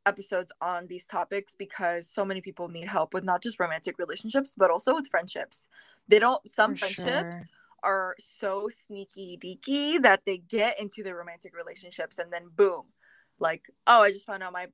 [0.06, 4.56] episodes on these topics because so many people need help with not just romantic relationships
[4.58, 5.68] but also with friendships.
[6.08, 7.46] They don't some For friendships sure.
[7.84, 12.86] are so sneaky deaky that they get into the romantic relationships and then boom.
[13.40, 14.68] Like, oh, I just found out my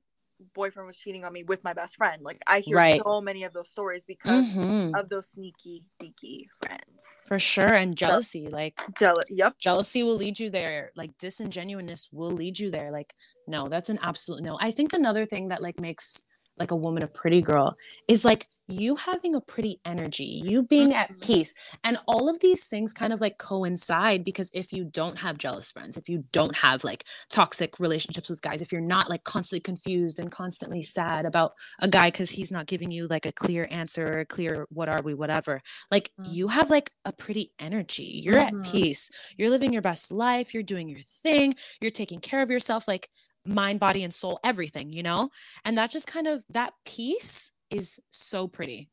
[0.54, 2.22] boyfriend was cheating on me with my best friend.
[2.22, 3.00] Like I hear right.
[3.04, 4.94] so many of those stories because mm-hmm.
[4.94, 7.04] of those sneaky, deaky friends.
[7.26, 7.74] For sure.
[7.74, 8.48] And jealousy.
[8.48, 9.58] So, like jealous yep.
[9.58, 10.92] Jealousy will lead you there.
[10.96, 12.90] Like disingenuousness will lead you there.
[12.90, 13.14] Like,
[13.46, 14.58] no, that's an absolute no.
[14.60, 16.24] I think another thing that like makes
[16.58, 17.76] like a woman a pretty girl
[18.08, 20.98] is like you having a pretty energy, you being mm-hmm.
[20.98, 21.54] at peace.
[21.82, 25.72] And all of these things kind of like coincide because if you don't have jealous
[25.72, 29.60] friends, if you don't have like toxic relationships with guys, if you're not like constantly
[29.60, 33.66] confused and constantly sad about a guy because he's not giving you like a clear
[33.70, 36.30] answer or a clear what are we, whatever, like mm-hmm.
[36.30, 38.20] you have like a pretty energy.
[38.22, 38.60] You're mm-hmm.
[38.60, 39.10] at peace.
[39.36, 40.52] You're living your best life.
[40.52, 41.54] You're doing your thing.
[41.80, 42.86] You're taking care of yourself.
[42.86, 43.08] Like,
[43.46, 45.30] mind body and soul everything you know
[45.64, 48.88] and that just kind of that peace is so pretty.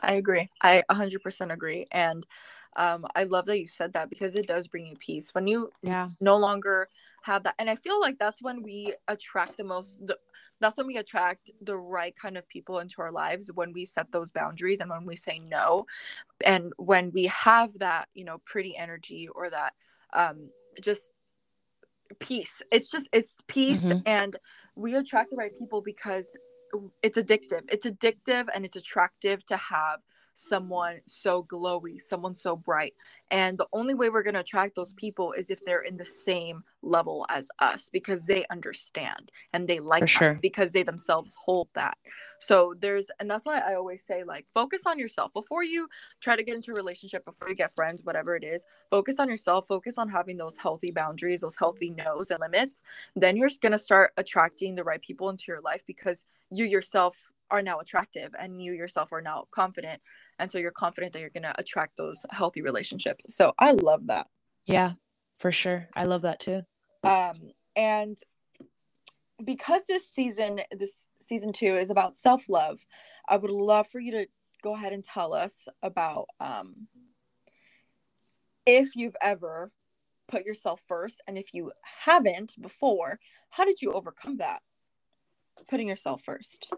[0.00, 0.48] I agree.
[0.62, 1.86] I 100% agree.
[1.90, 2.24] And
[2.76, 5.72] um, I love that you said that because it does bring you peace when you
[5.82, 6.08] yeah.
[6.20, 6.88] no longer
[7.22, 7.54] have that.
[7.58, 10.16] And I feel like that's when we attract the most, the,
[10.60, 14.12] that's when we attract the right kind of people into our lives when we set
[14.12, 15.86] those boundaries and when we say no.
[16.44, 19.72] And when we have that, you know, pretty energy or that
[20.12, 21.02] um, just
[22.20, 22.62] peace.
[22.70, 23.82] It's just, it's peace.
[23.82, 24.00] Mm-hmm.
[24.06, 24.36] And
[24.76, 26.26] we attract the right people because
[27.02, 27.62] it's addictive.
[27.68, 30.00] It's addictive and it's attractive to have
[30.38, 32.94] someone so glowy, someone so bright.
[33.30, 36.04] And the only way we're going to attract those people is if they're in the
[36.04, 40.38] same level as us because they understand and they like sure.
[40.40, 41.98] because they themselves hold that.
[42.38, 45.88] So there's and that's why I always say like focus on yourself before you
[46.20, 48.64] try to get into a relationship, before you get friends, whatever it is.
[48.90, 52.82] Focus on yourself, focus on having those healthy boundaries, those healthy no's and limits.
[53.16, 57.16] Then you're going to start attracting the right people into your life because you yourself
[57.50, 60.00] are now attractive and you yourself are now confident
[60.38, 64.06] and so you're confident that you're going to attract those healthy relationships so i love
[64.06, 64.26] that
[64.66, 64.92] Yeah,
[65.38, 65.88] for sure.
[65.94, 66.62] I love that too.
[67.04, 67.36] um
[67.76, 68.16] and
[69.44, 72.84] because this season this season two is about self-love
[73.28, 74.26] i would love for you to
[74.62, 76.88] go ahead and tell us about um
[78.66, 79.70] if you've ever
[80.26, 81.70] put yourself first and if you
[82.04, 83.18] haven't before
[83.50, 84.60] how did you overcome that
[85.70, 86.72] putting yourself first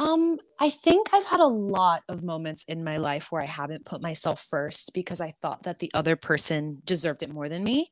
[0.00, 3.84] Um, I think I've had a lot of moments in my life where I haven't
[3.84, 7.90] put myself first because I thought that the other person deserved it more than me.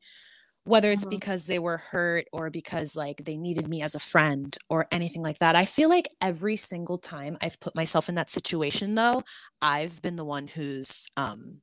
[0.65, 1.07] Whether it's Mhm.
[1.07, 5.23] because they were hurt or because like they needed me as a friend or anything
[5.23, 5.57] like that.
[5.57, 9.25] I feel like every single time I've put myself in that situation though,
[9.63, 11.63] I've been the one who's um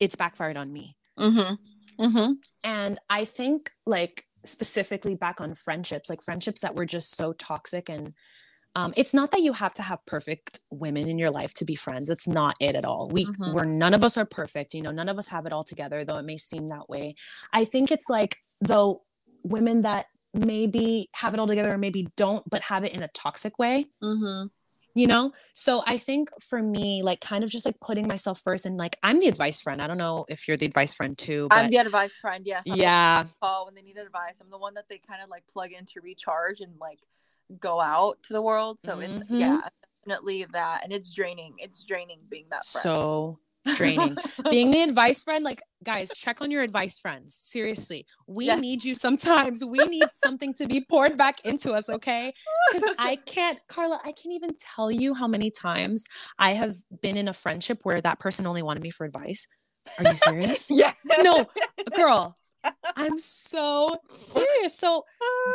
[0.00, 0.96] it's backfired on me.
[1.18, 1.54] mm-hmm
[2.04, 7.32] mm-hmm And I think like specifically back on friendships, like friendships that were just so
[7.32, 8.14] toxic and
[8.76, 11.74] um, it's not that you have to have perfect women in your life to be
[11.74, 12.10] friends.
[12.10, 13.08] It's not it at all.
[13.08, 13.54] We Mhm.
[13.54, 14.74] we're none of us are perfect.
[14.74, 17.14] You know, none of us have it all together, though it may seem that way.
[17.52, 19.02] I think it's like though
[19.42, 23.08] women that maybe have it all together or maybe don't, but have it in a
[23.08, 24.46] toxic way mm-hmm
[24.94, 28.64] you know so i think for me like kind of just like putting myself first
[28.64, 31.48] and like i'm the advice friend i don't know if you're the advice friend too
[31.50, 34.58] but i'm the advice friend yes I'm yeah they when they need advice i'm the
[34.58, 37.00] one that they kind of like plug in to recharge and like
[37.60, 39.40] go out to the world so it's Mhm.
[39.40, 39.60] yeah
[40.04, 42.82] definitely that and it's draining it's draining being that friend.
[42.82, 43.38] So
[43.76, 44.18] draining.
[44.50, 48.04] Being the advice friend like guys check on your advice friends seriously.
[48.26, 48.60] We Yes.
[48.60, 49.64] need you sometimes.
[49.64, 52.34] We need something to be poured back into us okay?
[52.70, 56.06] Because i can't karla i can't even tell you how many times
[56.38, 59.48] i have been in a friendship where that person only wanted me for advice.
[59.98, 60.70] Are you serious?
[60.82, 60.92] Yeah.
[61.22, 61.46] No
[61.96, 62.36] girl
[62.96, 64.78] i'm so serious.
[64.78, 65.04] So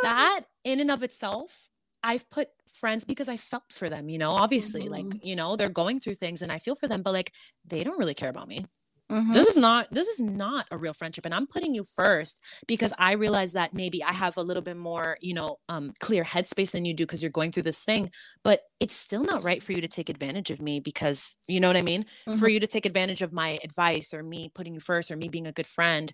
[0.02, 1.69] that in and of itself
[2.02, 5.20] i've put friends because i felt for them you know obviously like Mhm.
[5.22, 7.32] you know they're going through things and i feel for them but like
[7.64, 8.64] they don't really care about me
[9.10, 9.32] Mhm.
[9.32, 12.92] this is not this is not a real friendship and i'm putting you first because
[12.98, 16.72] i realize that maybe i have a little bit more you know um clear headspace
[16.72, 18.10] than you do because you're going through this thing
[18.42, 21.68] but it's still not right for you to take advantage of me because you know
[21.68, 22.50] what i mean for Mhm.
[22.50, 25.46] you to take advantage of my advice or me putting you first or me being
[25.46, 26.12] a good friend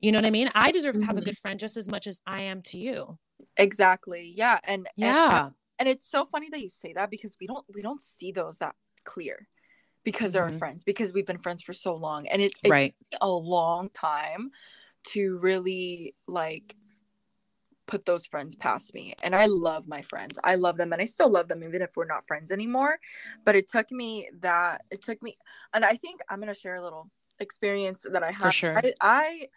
[0.00, 1.28] you know what i mean i deserve to have a Mhm.
[1.28, 3.18] good friend just as much as i am to you
[3.56, 7.46] exactly yeah and and yeah and it's so funny that you say that because we
[7.46, 9.46] don't we don't see those that clear
[10.04, 10.58] because they're our Mhm.
[10.58, 14.50] friends because we've been friends for so long and it, it right a long time
[15.12, 16.76] to really like
[17.86, 21.04] put those friends past me and i love my friends i love them and i
[21.04, 22.98] still love them even if we're not friends anymore
[23.44, 25.36] but it took me that it took me
[25.72, 28.76] and i think i'm going to share a little experience that i have sure.
[28.76, 29.48] i, I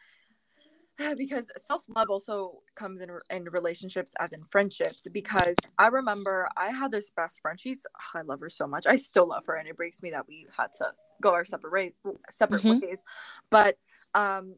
[1.17, 6.91] because self-love also comes in in relationships as in friendships because i remember i had
[6.91, 9.77] this best friend she's i love her so much i still love her and it
[9.77, 11.93] breaks me that we had to go our separate ways
[12.29, 12.81] separate Mhm.
[12.81, 13.03] ways
[13.49, 13.77] but
[14.13, 14.55] um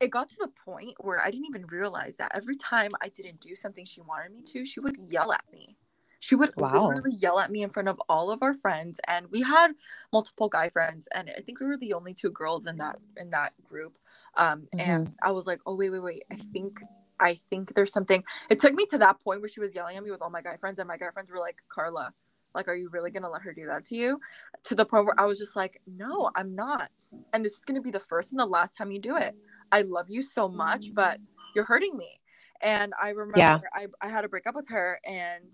[0.00, 3.40] it got to the point where i didn't even realize that every time i didn't
[3.40, 5.76] do something she wanted me to she would yell at me
[6.20, 6.86] she would Wow.
[6.88, 9.72] literally yell at me in front of all of our friends and we had
[10.12, 13.30] multiple guy friends and i think we were the only two girls in that in
[13.30, 13.98] that group
[14.36, 16.80] um and i was like oh wait wait wait i think
[17.18, 20.04] i think there's something it took me to that point where she was yelling at
[20.04, 22.12] me with all my guy friends and my guy friends were like karla
[22.54, 24.20] like are you really gonna let her do that to you
[24.62, 26.90] to the point where i was just like no i'm not
[27.32, 29.34] and this is gonna be the first and the last time you do it
[29.72, 31.18] i love you so much but
[31.54, 32.20] you're hurting me
[32.60, 33.58] and i remember Yeah.
[33.72, 35.44] I, I had to break up with her and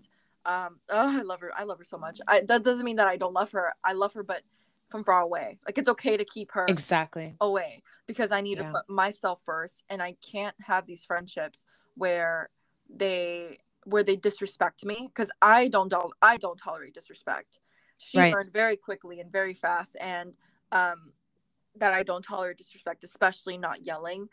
[0.47, 3.09] um oh, i love her i love her so much I, that doesn't mean that
[3.09, 4.43] i don't love her i love her but
[4.89, 8.65] from far away like it's okay to keep her exactly away because I need Yeah.
[8.65, 12.51] to put myself first and I can't have these friendships where
[12.89, 17.61] they where they disrespect me because I don't I don't tolerate disrespect.
[17.99, 18.33] She Right.
[18.33, 20.37] learned very quickly and very fast and
[20.73, 21.13] um
[21.79, 24.29] that I don't tolerate disrespect, especially not yelling.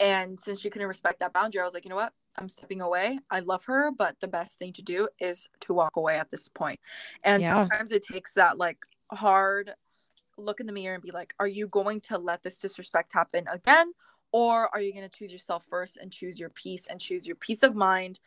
[0.00, 2.12] And since she couldn't respect that boundary, I was like, you know what?
[2.36, 3.18] I'm stepping away.
[3.30, 6.48] I love her, but the best thing to do is to walk away at this
[6.48, 6.80] point.
[7.22, 7.62] And Yeah.
[7.62, 9.74] sometimes it takes that like hard
[10.36, 13.46] look in the mirror and be like, are you going to let this disrespect happen
[13.50, 13.92] again?
[14.32, 17.36] Or are you going to choose yourself first and choose your peace and choose your
[17.36, 18.18] peace of mind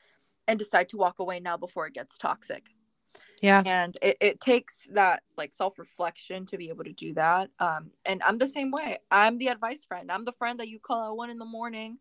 [0.47, 2.69] and decide to walk away now before it gets toxic?
[3.41, 3.61] Yeah.
[3.65, 7.49] And it, it takes that like self reflection to be able to do that.
[7.59, 8.99] Um, and I'm the same way.
[9.11, 10.11] I'm the advice friend.
[10.11, 11.97] I'm the friend that you call at one in the morning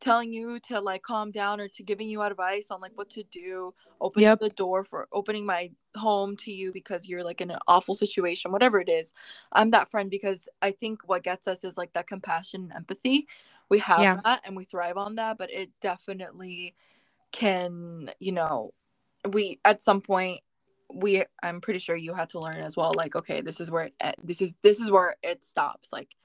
[0.00, 3.22] telling you to like calm down or to giving you advice on like what to
[3.24, 4.40] do opening yep.
[4.40, 8.50] the door for opening my home to you because you're like in an awful situation
[8.50, 9.12] whatever it is
[9.52, 13.26] i'm that friend because i think what gets us is like that compassion and empathy
[13.68, 14.20] we have yeah.
[14.24, 16.74] that and we thrive on that but it definitely
[17.32, 18.72] can you know
[19.28, 20.40] we at some point
[20.92, 23.84] we i'm pretty sure you had to learn as well like okay this is where
[23.84, 26.16] it eh, this is this is where it stops like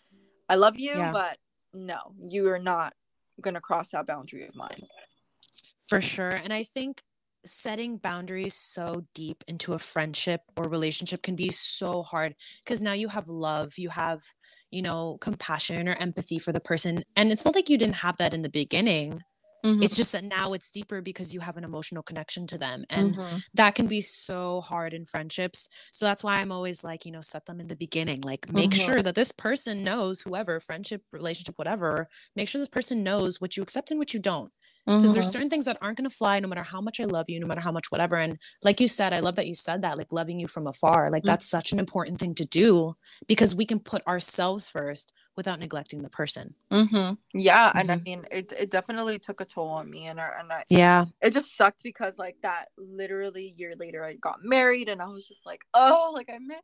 [0.49, 1.11] i love you yeah.
[1.11, 1.37] but
[1.73, 2.93] no you are not
[3.41, 4.83] going to cross that boundary of mine.
[5.87, 6.29] For sure.
[6.29, 7.01] And I think
[7.45, 12.93] setting boundaries so deep into a friendship or relationship can be so hard because now
[12.93, 14.23] you have love, you have,
[14.71, 17.03] you know, compassion or empathy for the person.
[17.15, 19.21] And it's not like you didn't have that in the beginning.
[19.65, 19.81] Mm-hmm.
[19.83, 22.85] It's just that now it's deeper because you have an emotional connection to them.
[22.89, 23.37] And mm-hmm.
[23.55, 25.69] that can be so hard in friendships.
[25.91, 28.21] So that's why I'm always like, you know, set them in the beginning.
[28.21, 28.85] Like, make mm-hmm.
[28.85, 33.57] sure that this person knows, whoever, friendship, relationship, whatever, make sure this person knows what
[33.57, 34.51] you accept and what you don't.
[34.85, 35.13] Because mm-hmm.
[35.13, 37.39] there's certain things that aren't going to fly no matter how much I love you,
[37.39, 38.17] no matter how much whatever.
[38.17, 41.09] And like you said, I love that you said that, like loving you from afar.
[41.09, 41.27] Like, mm.
[41.27, 42.95] that's such an important thing to do
[43.27, 46.53] because we can put ourselves first without neglecting the person.
[46.71, 47.13] Mm-hmm.
[47.37, 47.77] Yeah, mm-hmm.
[47.77, 48.03] and I mm-hmm.
[48.03, 51.33] mean, it it definitely took a toll on me, and I, and I, yeah, it
[51.33, 55.45] just sucked because like that literally year later I got married, and I was just
[55.45, 56.63] like, oh, like I met,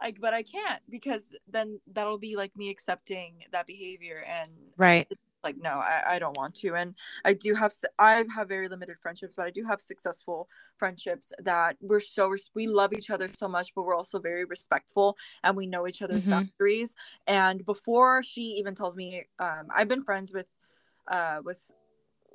[0.00, 5.08] like, but I can't because then that'll be like me accepting that behavior, and right,
[5.44, 8.98] like no I, I don't want to and i do have i have very limited
[8.98, 13.46] friendships but i do have successful friendships that we're so we love each other so
[13.46, 16.30] much but we're also very respectful and we know each other's mm-hmm.
[16.30, 16.94] boundaries
[17.26, 20.46] and before she even tells me um, i've been friends with
[21.10, 21.70] uh with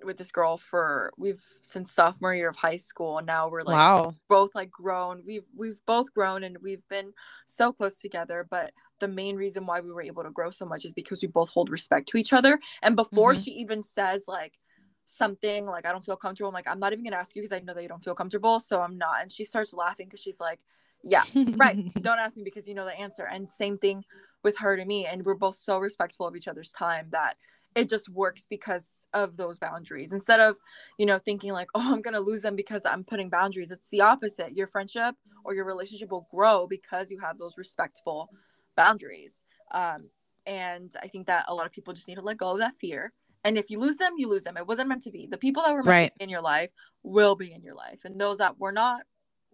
[0.03, 3.75] with this girl for we've since sophomore year of high school and now we're like
[3.75, 4.15] wow.
[4.27, 7.11] both like grown we've we've both grown and we've been
[7.45, 10.85] so close together but the main reason why we were able to grow so much
[10.85, 13.41] is because we both hold respect to each other and before mm-hmm.
[13.41, 14.57] she even says like
[15.05, 17.55] something like i don't feel comfortable i'm like i'm not even gonna ask you because
[17.55, 20.19] i know that you don't feel comfortable so i'm not and she starts laughing because
[20.19, 20.59] she's like
[21.03, 21.23] yeah
[21.55, 24.03] right don't ask me because you know the answer and same thing
[24.43, 27.35] with her to me and we're both so respectful of each other's time that
[27.75, 30.11] it just works because of those boundaries.
[30.11, 30.55] Instead of
[30.97, 34.01] you know thinking like oh i'm gonna lose them because i'm putting boundaries it's the
[34.01, 34.55] opposite.
[34.55, 38.29] Your friendship or your relationship will grow because you have those respectful
[38.75, 39.41] boundaries.
[39.71, 40.09] Um,
[40.45, 42.75] and i think that a lot of people just need to let go of that
[42.77, 43.13] fear.
[43.43, 44.57] And if you lose them you lose them.
[44.57, 45.27] It wasn't meant to be.
[45.27, 46.11] The people that were right.
[46.19, 46.69] in your life
[47.03, 48.01] will be in your life.
[48.05, 49.03] And those that were not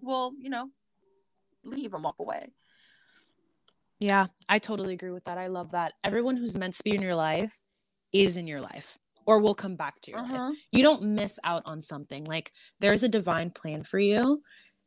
[0.01, 0.69] will you know
[1.63, 2.51] leave and walk away.
[3.99, 5.37] Yeah, I totally agree with that.
[5.37, 5.93] I love that.
[6.03, 7.61] Everyone who's meant to be in your life
[8.13, 10.49] is in your life or will come back to your uh-huh.
[10.49, 10.57] life.
[10.71, 12.25] You don't miss out on something.
[12.25, 14.41] Like there's a divine plan for you.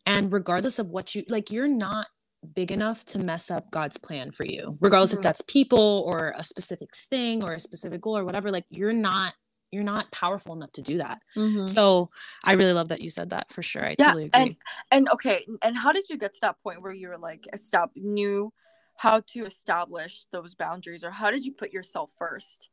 [0.06, 2.06] And regardless of what you like, you're not
[2.54, 5.18] big enough to mess up God's plan for you, regardless mm-hmm.
[5.18, 8.50] if that's people or a specific thing or a specific goal or whatever.
[8.50, 9.34] Like you're not
[9.70, 11.20] you're not powerful enough to do that.
[11.36, 11.66] Mm-hmm.
[11.66, 12.08] So
[12.44, 13.84] I really love that you said that for sure.
[13.84, 14.40] I yeah, totally agree.
[14.40, 14.56] And
[14.90, 17.90] and okay, and how did you get to that point where you were like stop
[17.94, 18.52] knew
[18.96, 22.70] how to establish those boundaries or how did you put yourself first?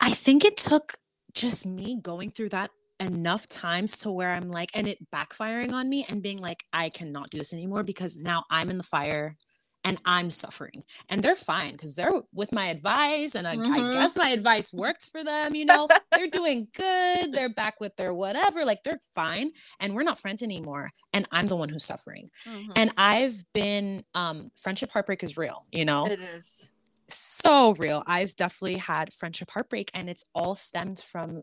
[0.00, 0.94] I think it took
[1.34, 5.88] just me going through that enough times to where I'm like, and it backfiring on
[5.88, 9.36] me and being like, I cannot do this anymore because now I'm in the fire
[9.84, 10.84] and I'm suffering.
[11.08, 13.34] And they're fine because they're with my advice.
[13.34, 13.72] And I, mm-hmm.
[13.72, 15.54] I, guess my advice worked for them.
[15.54, 17.32] You know, they're doing good.
[17.32, 18.64] They're back with their whatever.
[18.64, 19.50] Like they're fine.
[19.80, 20.90] And we're not friends anymore.
[21.12, 22.30] And I'm the one who's suffering.
[22.46, 22.72] Mm-hmm.
[22.76, 26.06] And I've been, um, friendship heartbreak is real, you know?
[26.06, 26.70] It is
[27.14, 28.02] so real.
[28.06, 31.42] I've definitely had friendship heartbreak, and it's all stemmed from,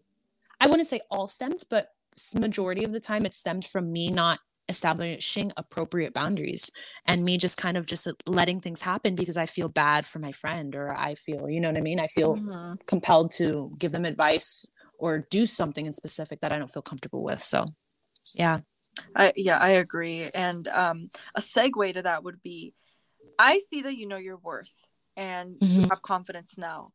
[0.60, 1.88] I wouldn't say all stemmed, but
[2.36, 6.70] majority of the time it stemmed from me not establishing appropriate boundaries
[7.08, 10.32] and me just kind of just letting things happen because I feel bad for my
[10.32, 12.00] friend or I feel, you know what I mean?
[12.00, 12.76] I feel mm-hmm.
[12.86, 14.68] compelled to give them advice
[15.00, 17.42] or do something in specific that I don't feel comfortable with.
[17.42, 17.66] So,
[18.36, 18.60] yeah.
[19.16, 20.30] I yeah, I agree.
[20.36, 22.74] And um a segue to that would be
[23.40, 24.74] I see that you know your worth
[25.17, 25.82] and mm-hmm.
[25.82, 26.91] you have confidence now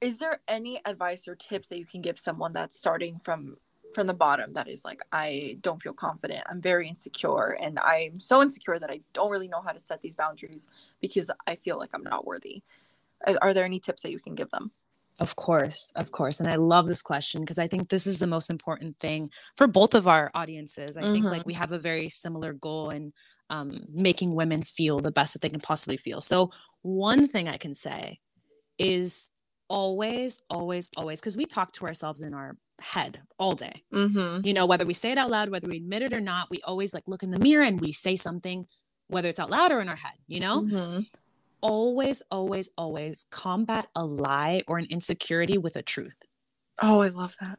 [0.00, 3.56] is there any advice or tips that you can give someone that's starting from
[3.94, 8.18] from the bottom that is like i don't feel confident i'm very insecure and i'm
[8.18, 10.68] so insecure that i don't really know how to set these boundaries
[11.00, 12.62] because i feel like i'm not worthy
[13.40, 14.70] are there any tips that you can give them
[15.20, 18.26] of course of course and i love this question because i think this is the
[18.26, 21.12] most important thing for both of our audiences i mm-hmm.
[21.12, 21.48] think like mm-hmm.
[21.48, 23.12] we have a very similar goal in
[23.50, 26.50] um, making women feel the best that they can possibly feel so
[26.82, 28.20] one thing I can say
[28.78, 29.30] is
[29.68, 33.82] always, always, always, because we talk to ourselves in our head all day.
[33.92, 34.46] Mm-hmm.
[34.46, 36.60] You know, whether we say it out loud, whether we admit it or not, we
[36.62, 38.66] always like look in the mirror and we say something,
[39.08, 40.62] whether it's out loud or in our head, you know?
[40.62, 41.00] Mm-hmm.
[41.60, 46.16] Always, always, always combat a lie or an insecurity with a truth.
[46.80, 47.58] Oh, I love that.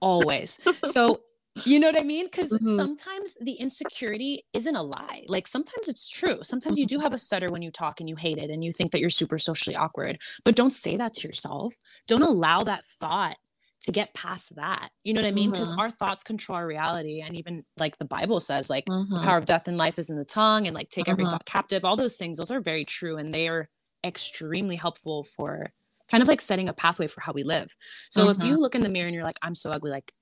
[0.00, 0.60] Always.
[0.84, 1.20] so,
[1.64, 2.26] you know what I mean?
[2.26, 2.64] Because Mhm.
[2.64, 5.24] sometimes the insecurity isn't a lie.
[5.28, 6.38] Like sometimes it's true.
[6.42, 8.72] Sometimes you do have a stutter when you talk and you hate it and you
[8.72, 11.74] think that you're super socially awkward, but don't say that to yourself.
[12.06, 13.36] Don't allow that thought
[13.82, 14.90] to get past that.
[15.04, 15.50] You know what I mean?
[15.50, 15.78] Because Mhm.
[15.78, 17.20] our thoughts control our reality.
[17.20, 19.20] And even like the Bible says, like the Mhm.
[19.20, 21.30] power of death and life is in the tongue and like take every Mhm.
[21.30, 21.84] thought captive.
[21.84, 23.16] All those things, those are very true.
[23.16, 23.68] And they are
[24.04, 25.72] extremely helpful for
[26.10, 27.74] kind of like setting a pathway for how we live.
[28.10, 30.12] So if you look in the mirror and you're like, I'm so ugly, like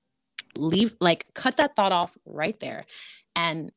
[0.57, 2.85] leave, like cut that thought off right there
[3.35, 3.71] and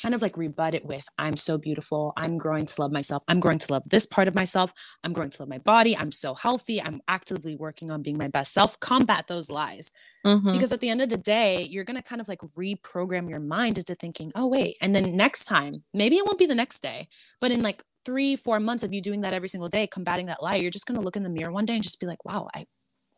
[0.00, 2.14] kind of like rebut it with, I'm so beautiful.
[2.16, 3.22] I'm growing to love myself.
[3.28, 4.72] I'm growing to love this part of myself.
[5.04, 5.94] I'm growing to love my body.
[5.94, 6.80] I'm so healthy.
[6.80, 8.80] I'm actively working on being my best self.
[8.80, 9.92] Combat those lies
[10.24, 10.52] Mhm.
[10.52, 13.40] because at the end of the day you're going to kind of like reprogram your
[13.40, 16.80] mind into thinking oh wait and then next time maybe it won't be the next
[16.82, 17.08] day
[17.40, 20.42] but in like three four months of you doing that every single day combating that
[20.42, 22.22] lie you're just going to look in the mirror one day and just be like
[22.26, 22.66] wow i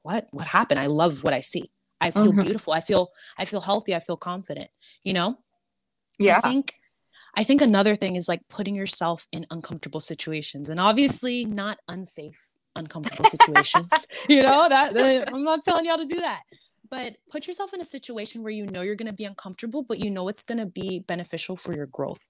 [0.03, 1.73] what what happened i love what i see
[2.07, 2.43] i feel Mhm.
[2.47, 3.05] beautiful i feel
[3.39, 4.69] i feel healthy i feel confident
[5.09, 5.31] you know
[6.19, 6.39] yeah.
[6.39, 6.65] I think
[7.35, 12.41] I think another thing is like putting yourself in uncomfortable situations and obviously not unsafe
[12.77, 13.91] uncomfortable situations.
[14.29, 16.43] you know that, that- I'm not telling y'all to do that.
[16.95, 19.99] But put yourself in a situation where you know you're going to be uncomfortable but
[20.05, 22.25] you know it's going to be beneficial for your growth.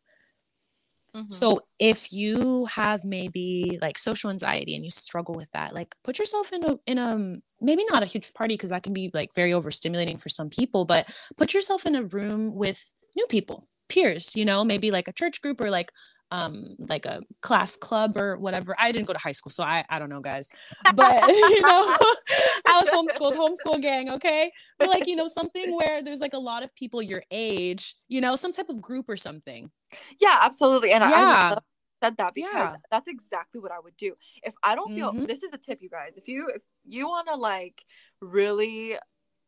[1.15, 1.43] Mhm.
[1.43, 6.19] So if you have maybe like social anxiety and you struggle with that, like put
[6.19, 9.35] yourself in a in a maybe not a huge party because that can be like
[9.35, 14.37] very overstimulating for some people, but put yourself in a room with new people, peers,
[14.37, 15.93] you know, maybe like a church group or like
[16.33, 18.75] um like a class club or whatever.
[18.79, 20.51] I didn't go to high school, so I I don't know guys.
[20.97, 21.97] But you know,
[22.67, 24.51] I was homeschooled, homeschool gang, okay?
[24.79, 28.21] But like, you know, something where there's like a lot of people your age, you
[28.21, 29.71] know, some type of group or something.
[30.21, 30.93] Yeah, absolutely.
[30.93, 31.59] And I- I
[32.03, 32.77] said that because Yeah.
[32.91, 34.15] that's exactly what I would do.
[34.43, 35.27] If I don't feel Mhm.
[35.29, 36.15] this is a tip, you guys.
[36.17, 37.85] If you if you want to like
[38.21, 38.99] really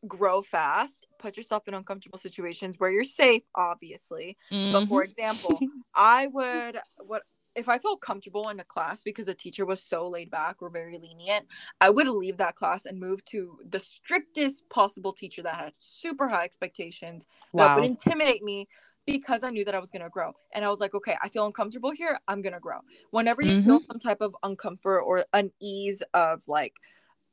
[0.08, 4.36] grow fast, put yourself in uncomfortable situations where you're safe, obviously.
[4.70, 5.04] But for Mhm.
[5.04, 7.22] example, I would what
[7.54, 10.70] if I felt comfortable in a class because the teacher was so laid back or
[10.70, 11.46] very lenient,
[11.80, 16.26] I would leave that class and move to the strictest possible teacher that had super
[16.26, 17.26] high expectations
[17.56, 18.66] that would intimidate me
[19.06, 20.32] because I knew that I was gonna grow.
[20.52, 22.18] And I was like, okay, I feel uncomfortable here.
[22.26, 22.80] I'm gonna grow.
[23.10, 26.74] Whenever you feel some type of uncomfort or unease of like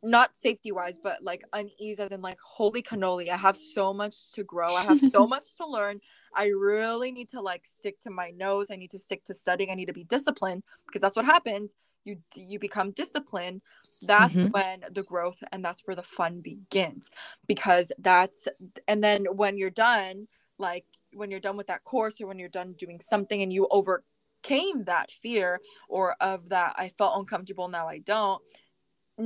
[0.03, 4.31] not safety wise, but like unease as in like holy cannoli, I have so much
[4.31, 4.75] to grow.
[4.75, 5.99] I have so much to learn.
[6.35, 8.67] I really need to like stick to my nose.
[8.71, 9.69] I need to stick to studying.
[9.69, 11.75] I need to be disciplined because that's what happens.
[12.03, 13.61] You you become disciplined.
[14.01, 14.51] That's Mhm.
[14.51, 17.09] when the growth and that's where the fun begins
[17.47, 18.47] because that's
[18.87, 20.27] and then when you're done
[20.57, 23.67] like when you're done with that course or when you're done doing something and you
[23.69, 28.41] overcame that fear or of that I felt uncomfortable now I don't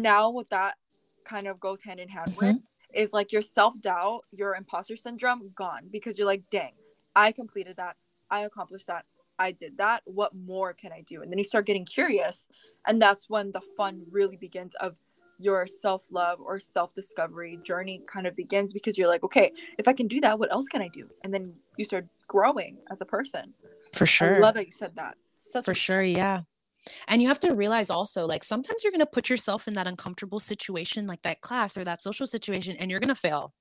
[0.02, 0.76] now what that
[1.26, 2.94] kind of goes hand in hand with mm-hmm.
[2.94, 5.88] is like your self-doubt your imposter syndrome gone.
[5.92, 6.74] Because you're like dang
[7.16, 7.96] I completed that.
[8.30, 9.06] I accomplished that.
[9.38, 10.02] I did that.
[10.06, 11.22] What more can I do?
[11.22, 12.50] And then you start getting curious
[12.88, 14.98] and that's when the fun really begins of
[15.38, 20.08] your self-love or self-discovery journey kind of begins because you're like okay if i can
[20.08, 21.08] do that what else can i do?
[21.24, 23.54] And then you start growing as a person.
[23.94, 24.38] For sure.
[24.38, 25.18] i love that you said that.
[25.36, 26.42] Such For a- sure, yeah.
[27.08, 29.88] And you have to realize also, like, sometimes you're going to put yourself in that
[29.88, 33.54] uncomfortable situation, like that class or that social situation, and you're going to fail.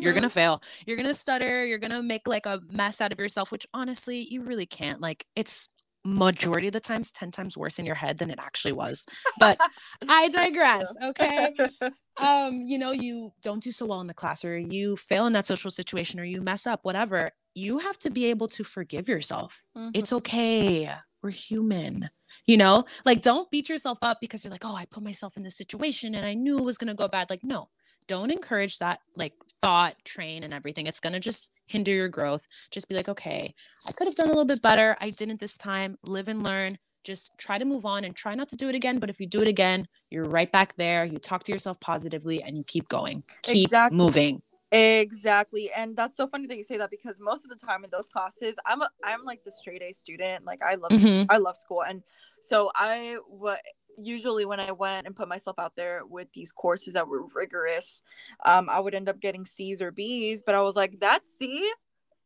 [0.00, 0.14] You're Mhm.
[0.14, 0.62] going to fail.
[0.86, 1.64] You're going to stutter.
[1.64, 5.00] You're going to make like a mess out of yourself, which honestly, you really can't.
[5.00, 5.68] Like, it's
[6.04, 9.06] majority of the times 10 times worse in your head than it actually was.
[9.36, 9.60] But
[10.08, 10.96] I digress.
[11.02, 11.54] Okay.
[12.18, 15.32] um you know you don't do so well in the class or you fail in
[15.32, 19.08] that social situation or you mess up whatever you have to be able to forgive
[19.08, 19.90] yourself Mhm.
[19.94, 22.10] it's okay we're human
[22.46, 22.84] you know?
[23.04, 26.14] Like don't beat yourself up because you're like oh i put myself in this situation
[26.14, 27.30] and i knew it was going to go bad.
[27.30, 27.68] Like no
[28.08, 30.86] don't encourage that like thought train and everything.
[30.86, 32.46] It's going to just hinder your growth.
[32.70, 33.54] Just be like okay
[33.88, 34.96] i could have done a little bit better.
[35.00, 35.98] I didn't this time.
[36.04, 36.78] Live and learn.
[37.04, 38.98] Just try to move on and try not to do it again.
[38.98, 41.04] But if you do it again you're right back there.
[41.06, 43.22] You talk to yourself positively and you keep going.
[43.42, 43.96] Keep Exactly.
[43.96, 44.42] moving
[44.72, 47.90] exactly and that's so funny that you say that because most of the time in
[47.90, 51.26] those classes i'm a, i'm like the straight a student like i love Mhm.
[51.28, 51.82] I love school.
[51.82, 52.02] And
[52.40, 53.60] so I what
[53.96, 58.02] usually when I went and put myself out there with these courses that were rigorous,
[58.44, 61.70] um, I would end up getting C's or B's, but I was like, that C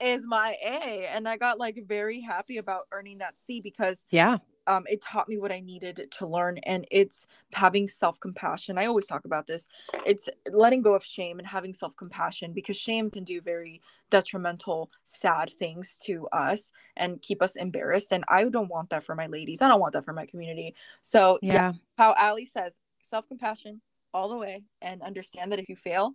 [0.00, 1.08] is my A.
[1.12, 5.28] And I got like very happy about earning that C because yeah um, it taught
[5.28, 8.78] me what I needed to learn, and it's having self compassion.
[8.78, 9.68] I always talk about this.
[10.04, 14.90] It's letting go of shame and having self compassion because shame can do very detrimental,
[15.02, 18.12] sad things to us and keep us embarrassed.
[18.12, 19.62] And I don't want that for my ladies.
[19.62, 20.74] I don't want that for my community.
[21.00, 22.74] So yeah, yeah how Alli says,
[23.08, 23.80] self compassion
[24.12, 26.14] all the way, and understand that if you fail,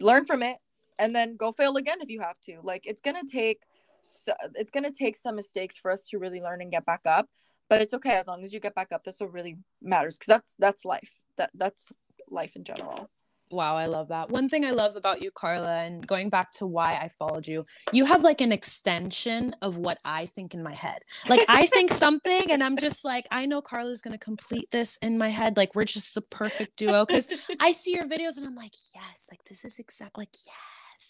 [0.00, 0.56] learn from it,
[0.98, 2.60] and then go fail again if you have to.
[2.62, 3.62] Like it's gonna take
[4.02, 7.00] so it's going to take some mistakes for us to really learn and get back
[7.06, 7.28] up
[7.68, 10.26] but it's okay as long as you get back up that's what really matters because
[10.26, 11.92] that's that's life that that's
[12.30, 13.08] life in general
[13.52, 14.30] Wow, I love that.
[14.30, 17.64] One thing I love about you, Karla, and going back to why I followed you,
[17.92, 21.00] you have like an extension of what I think in my head.
[21.28, 25.18] Like I think something, and I'm just like, I know Karla's gonna complete this in
[25.18, 25.56] my head.
[25.56, 27.04] Like we're just a perfect duo.
[27.04, 27.26] Cause
[27.58, 30.30] I see your videos and I'm like, yes, like this is exact like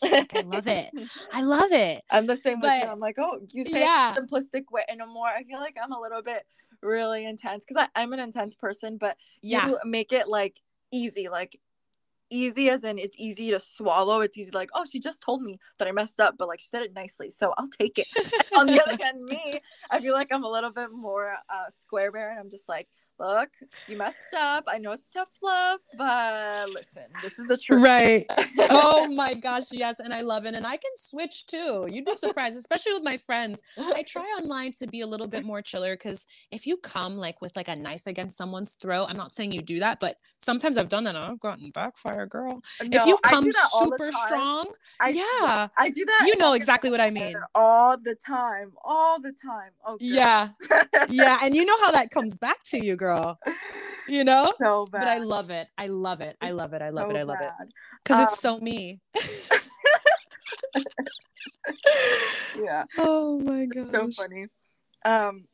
[0.02, 0.90] yes like, I love it.
[1.32, 2.02] I love it.
[2.10, 4.14] I'm the same but, I'm like, oh, you say yeah.
[4.16, 5.28] simplistic way and more.
[5.28, 6.44] I feel like I'm a little bit
[6.82, 9.68] really intense because I'm an intense person, but yeah.
[9.68, 10.60] you make it like
[10.92, 11.58] easy, like
[12.30, 14.20] easy as in it's easy to swallow.
[14.20, 16.68] It's easy like, oh, she just told me that I messed up, but like she
[16.68, 18.06] said it nicely, so I'll take it.
[18.56, 19.60] On the other hand, me,
[19.90, 22.88] I feel like I'm a little bit more uh, square bear, and I'm just like,
[23.20, 23.50] look,
[23.86, 24.64] you messed up.
[24.66, 27.82] I know it's tough love, but listen, this is the truth.
[27.82, 28.24] Right.
[28.70, 30.00] oh my gosh, yes.
[30.00, 30.54] And I love it.
[30.54, 31.86] And I can switch too.
[31.88, 33.62] You'd be surprised, especially with my friends.
[33.78, 37.40] I try online to be a little bit more chiller because if you come like
[37.42, 40.78] with like a knife against someone's throat, I'm not saying you do that, but sometimes
[40.78, 42.62] I've done that and I've gotten backfire, girl.
[42.82, 44.66] No, if you come super strong,
[44.98, 45.68] I, yeah.
[45.76, 46.24] I do that.
[46.26, 47.36] You know exactly what I mean.
[47.54, 48.72] All the time.
[48.82, 49.72] All the time.
[49.86, 50.50] Oh, yeah.
[51.10, 51.38] yeah.
[51.42, 53.38] And you know how that comes back to you, girl girl.
[54.08, 54.52] You know?
[54.60, 55.00] So bad.
[55.00, 55.68] But I love it.
[55.78, 56.36] I love it.
[56.40, 56.82] I love it.
[56.82, 57.18] I love so it.
[57.18, 57.52] I love bad.
[57.60, 57.68] it.
[58.02, 59.00] Because um, it's so me.
[62.58, 62.84] yeah.
[62.98, 63.88] Oh my god.
[63.90, 64.46] So funny.
[65.04, 65.44] Um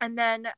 [0.00, 0.48] and then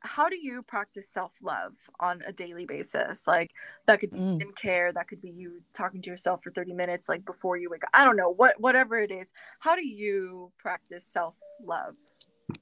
[0.00, 3.50] how do you practice self-love on a daily basis like
[3.86, 4.38] that could be mm.
[4.38, 7.82] skincare that could be you talking to yourself for 30 minutes like before you wake
[7.84, 11.94] up i don't know what whatever it is how do you practice self-love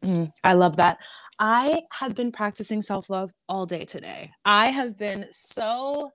[0.05, 0.99] Mm, I love that.
[1.39, 4.31] I have been practicing self love all day today.
[4.45, 6.11] I have been so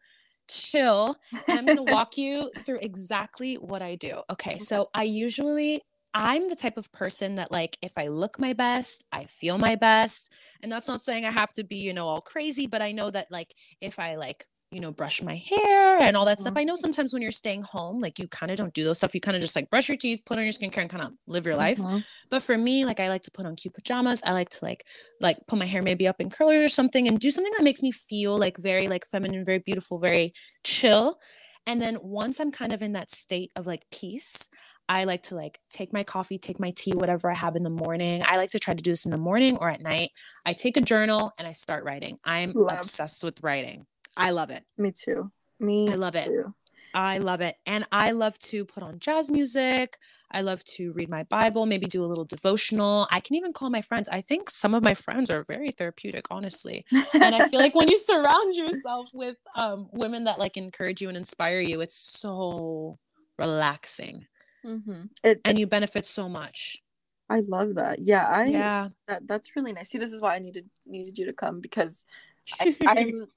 [0.47, 1.17] chill.
[1.47, 4.21] And I'm going to walk you through exactly what I do.
[4.29, 4.57] Okay.
[4.57, 5.81] So I usually,
[6.13, 9.75] I'm the type of person that, like, if I look my best, I feel my
[9.75, 10.31] best.
[10.63, 13.11] And that's not saying I have to be, you know, all crazy, but I know
[13.11, 16.51] that, like, if I, like, you know, brush my hair and all that stuff.
[16.51, 16.59] Mm-hmm.
[16.59, 19.15] I know sometimes when you're staying home, like you kind of don't do those stuff.
[19.15, 21.13] You kind of just like brush your teeth, put on your skincare, and kind of
[21.25, 21.77] live your life.
[21.77, 21.99] Mm-hmm.
[22.29, 24.21] But for me, like I like to put on cute pajamas.
[24.25, 24.85] I like to like
[25.21, 27.81] like put my hair maybe up in curlers or something and do something that makes
[27.81, 31.17] me feel like very like feminine, very beautiful, very chill.
[31.65, 34.49] And then once I'm kind of in that state of like peace,
[34.89, 37.69] I like to like take my coffee, take my tea, whatever I have in the
[37.69, 38.23] morning.
[38.25, 40.11] I like to try to do this in the morning or at night.
[40.45, 42.17] I take a journal and I start writing.
[42.23, 42.79] I'm Love.
[42.79, 43.85] obsessed with writing.
[44.17, 44.63] I love it.
[44.77, 45.31] Me too.
[45.59, 45.89] Me.
[45.89, 46.25] I love it.
[46.25, 46.53] Too.
[46.93, 47.55] I love it.
[47.65, 49.97] And I love to put on jazz music.
[50.31, 53.07] I love to read my Bible, maybe do a little devotional.
[53.11, 54.09] I can even call my friends.
[54.09, 56.83] I think some of my friends are very therapeutic, honestly.
[57.13, 61.07] And I feel like when you surround yourself with um, women that like encourage you
[61.07, 62.97] and inspire you, it's so
[63.37, 64.25] relaxing.
[64.65, 65.03] Mm-hmm.
[65.23, 66.81] It, and you benefit so much.
[67.29, 67.99] I love that.
[67.99, 68.89] Yeah, I yeah.
[69.07, 69.89] That that's really nice.
[69.89, 72.05] See, this is why I needed needed you to come because
[72.59, 73.27] I, I'm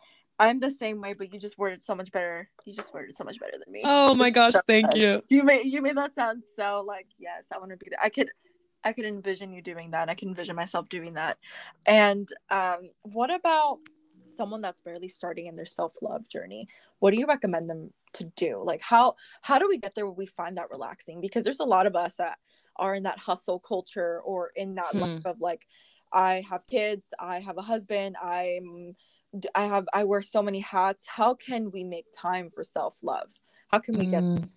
[0.41, 2.49] I'm the same way, but you just worded so much better.
[2.65, 3.83] You just worded so much better than me.
[3.85, 5.23] Oh my gosh, so thank you.
[5.29, 8.01] You made you made that sound so like yes, I want to be there.
[8.03, 8.31] I could
[8.83, 10.09] I could envision you doing that.
[10.09, 11.37] I can envision myself doing that.
[11.85, 13.81] And um, what about
[14.35, 16.69] someone that's barely starting in their self-love journey?
[17.01, 18.63] What do you recommend them to do?
[18.65, 21.21] Like how how do we get there where we find that relaxing?
[21.21, 22.39] Because there's a lot of us that
[22.77, 25.01] are in that hustle culture or in that hmm.
[25.01, 25.67] life of like
[26.15, 28.97] I have kids, I have a husband, I'm
[29.55, 31.05] I have I wear so many hats.
[31.07, 33.31] How can we make time for self-love?
[33.69, 34.49] How can we get mm.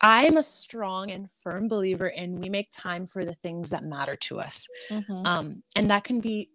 [0.00, 4.16] I'm a strong and firm believer in we make time for the things that matter
[4.16, 4.68] to us.
[4.90, 5.26] Mm-hmm.
[5.26, 6.50] Um, and that can be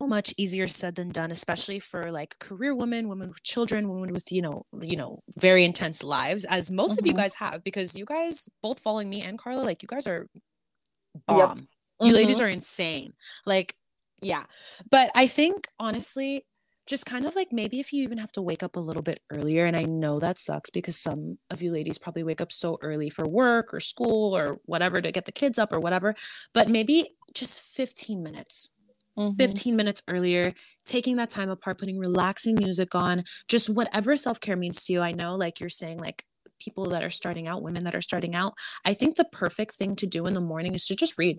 [0.00, 4.30] much easier said than done, especially for like career women, women with children, women with,
[4.30, 7.00] you know, you know, very intense lives, as most mm-hmm.
[7.00, 7.22] of you mm-hmm.
[7.22, 10.28] guys have, because you guys both following me and Karla, like you guys are
[11.26, 11.38] bomb.
[11.38, 11.66] Yep.
[12.00, 12.16] You mm-hmm.
[12.16, 13.12] ladies are insane.
[13.46, 13.74] Like
[14.24, 14.44] yeah.
[14.90, 16.46] But I think honestly,
[16.86, 19.20] just kind of like maybe if you even have to wake up a little bit
[19.30, 22.78] earlier, and I know that sucks because some of you ladies probably wake up so
[22.82, 26.14] early for work or school or whatever to get the kids up or whatever,
[26.52, 28.72] but maybe just 15 minutes.
[29.16, 29.36] Mm-hmm.
[29.36, 30.54] 15 minutes earlier,
[30.84, 35.00] taking that time apart, putting relaxing music on, just whatever self care means to you.
[35.02, 36.24] I know, like you're saying, like
[36.58, 38.54] people that are starting out, women that are starting out,
[38.84, 41.38] I think the perfect thing to do in the morning is to just read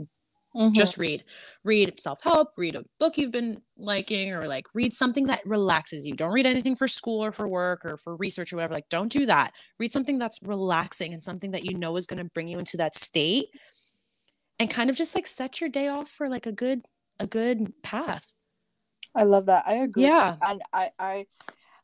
[0.55, 0.73] Mm-hmm.
[0.73, 1.23] Just read.
[1.63, 6.07] Read self help, read a book you've been liking, or like read something that relaxes
[6.07, 6.13] you.
[6.13, 8.73] Don't read anything for school or for work or for research or whatever.
[8.73, 9.51] Like, don't do that.
[9.79, 12.77] Read something that's relaxing and something that you know is going to bring you into
[12.77, 13.47] that state
[14.59, 16.81] and kind of just like set your day off for like a good
[17.19, 18.33] a good path.
[19.13, 19.63] I love that.
[19.65, 20.03] I agree.
[20.03, 20.35] Yeah.
[20.41, 21.25] And I I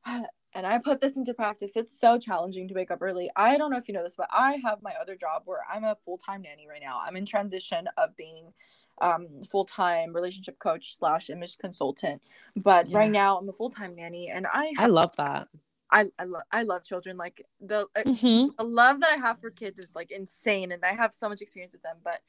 [0.53, 1.71] and I put this into practice.
[1.75, 3.29] It's so challenging to wake up early.
[3.35, 5.83] I don't know if you know this, but I have my other job where I'm
[5.83, 7.01] a full time nanny right now.
[7.05, 8.53] I'm in transition of being
[8.99, 12.21] um, full time relationship coach slash image consultant.
[12.55, 12.97] But yeah.
[12.97, 15.47] right now, I'm a full time nanny, and I have, I love that.
[15.91, 17.17] I I, lo- I love children.
[17.17, 18.49] Like the uh, mm-hmm.
[18.57, 21.41] the love that I have for kids is like insane, and I have so much
[21.41, 21.97] experience with them.
[22.03, 22.19] But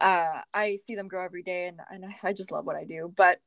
[0.00, 3.12] uh, I see them grow every day, and and I just love what I do.
[3.14, 3.40] But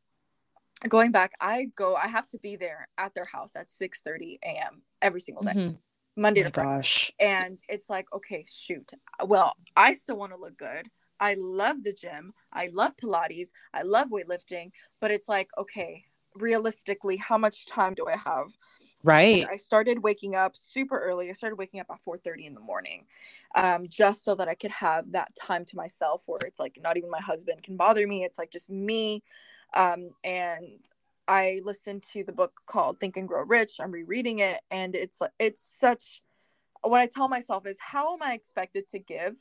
[0.89, 4.39] going back i go i have to be there at their house at 6 30
[4.43, 5.75] a.m every single day mm-hmm.
[6.15, 6.69] monday oh to friday.
[6.69, 7.11] gosh.
[7.19, 8.91] and it's like okay shoot.
[9.23, 10.89] Well i still want to look good.
[11.19, 12.33] I love the gym.
[12.51, 13.49] I love pilates.
[13.75, 14.71] I love weightlifting.
[14.99, 16.05] But it's like okay
[16.35, 18.47] realistically how much time do i have?
[19.03, 19.47] Right.
[19.49, 21.29] I started waking up super early.
[21.29, 23.05] I started waking up at 4 30 in the morning
[23.55, 26.97] um, just so that i could have that time to myself where it's like not
[26.97, 28.23] even my husband can bother me.
[28.23, 29.23] It's like just me
[29.73, 30.79] um, and
[31.27, 33.79] I listened to the book called Think and Grow Rich.
[33.79, 36.21] I'm rereading it, and it's like it's such.
[36.83, 39.35] What I tell myself is, how am I expected to give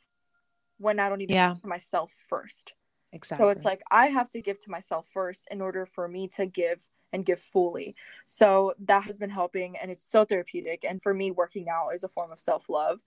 [0.77, 1.53] when I don't even yeah.
[1.55, 2.75] give to myself first?
[3.13, 3.45] Exactly.
[3.45, 6.47] So it's like I have to give to myself first in order for me to
[6.47, 7.97] give and give fully.
[8.25, 10.85] So that has been helping, and it's so therapeutic.
[10.89, 13.01] And for me, working out is a form of self love.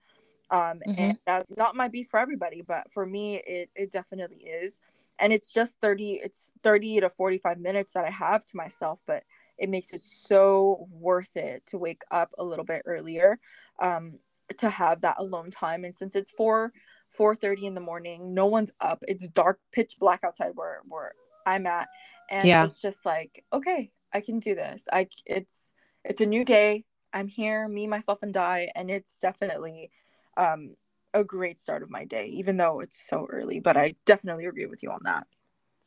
[0.50, 0.94] Um, mm-hmm.
[0.98, 4.80] and that not might be for everybody, but for me, it it definitely is
[5.18, 9.22] and it's just 30 it's 30 to 45 minutes that i have to myself but
[9.58, 13.38] it makes it so worth it to wake up a little bit earlier
[13.80, 14.18] um,
[14.58, 15.84] to have that alone time.
[15.84, 16.72] And since it's 4
[17.16, 18.98] 4:30 in the morning no one's up.
[19.06, 21.12] It's dark pitch black outside where where
[21.46, 21.88] i'm at.
[22.30, 22.64] And yeah.
[22.64, 24.88] it's just like okay i can do this.
[24.92, 26.84] I it's it's a new day.
[27.12, 29.90] I'm here me myself and die and it's definitely
[30.36, 30.74] um
[31.14, 33.60] a great start of my day, even though it's so early.
[33.60, 35.26] But I definitely agree with you on that.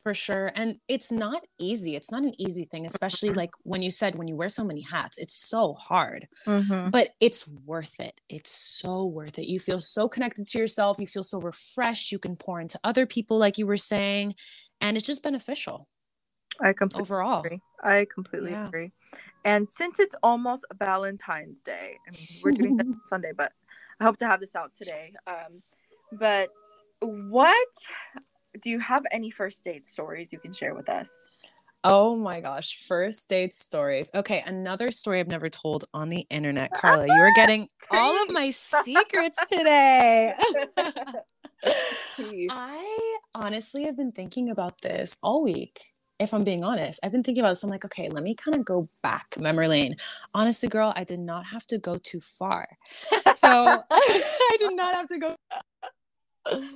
[0.02, 0.54] For sure.
[0.56, 1.98] And it's not easy.
[1.98, 4.80] It's not an easy thing, especially like when you said when you wear so many
[4.80, 6.92] hats, it's so hard, mm-hmm.
[6.92, 8.22] but it's worth it.
[8.30, 9.48] It's so worth it.
[9.48, 10.98] You feel so connected to yourself.
[10.98, 12.14] You feel so refreshed.
[12.14, 14.36] You can pour into other people, like you were saying,
[14.80, 15.90] and it's just beneficial.
[16.62, 17.44] I completely overall.
[17.44, 17.62] Agree.
[17.84, 18.68] I completely yeah.
[18.68, 18.92] agree.
[19.44, 23.52] And since it's almost Valentine's Day, I mean, we're doing that Sunday, but
[24.00, 25.14] I hope to have this out today.
[25.26, 25.62] Um,
[26.12, 26.50] but
[27.02, 27.68] what
[28.62, 31.26] do you have any first date stories you can share with us?
[31.84, 34.12] Oh my gosh, first date stories.
[34.14, 36.72] Okay, another story I've never told on the internet.
[36.74, 40.34] Karla, you are getting all of my secrets today.
[42.50, 45.80] I honestly have been thinking about this all week
[46.20, 47.64] if I'm being honest, I've been thinking about this.
[47.64, 49.96] I'm like, okay, let me kind of go back memory lane.
[50.34, 52.68] Honestly, girl, I did not have to go too far.
[53.36, 55.36] So I did not have to go.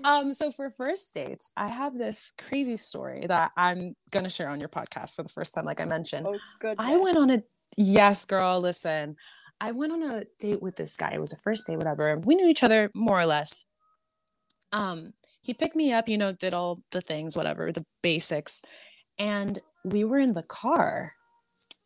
[0.04, 4.60] Um, so for first dates, I have this crazy story that I'm gonna share on
[4.60, 6.28] your podcast for the first time, like I mentioned.
[6.28, 6.76] Oh, good.
[6.78, 7.42] I went on a
[7.78, 8.60] yes, girl.
[8.60, 9.16] Listen,
[9.62, 11.12] I went on a date with this guy.
[11.14, 12.18] It was a first date, whatever.
[12.18, 13.64] We knew each other more or less.
[14.74, 18.62] Um, he picked me up, you know, did all the things, whatever, the basics
[19.20, 21.14] and we were in the car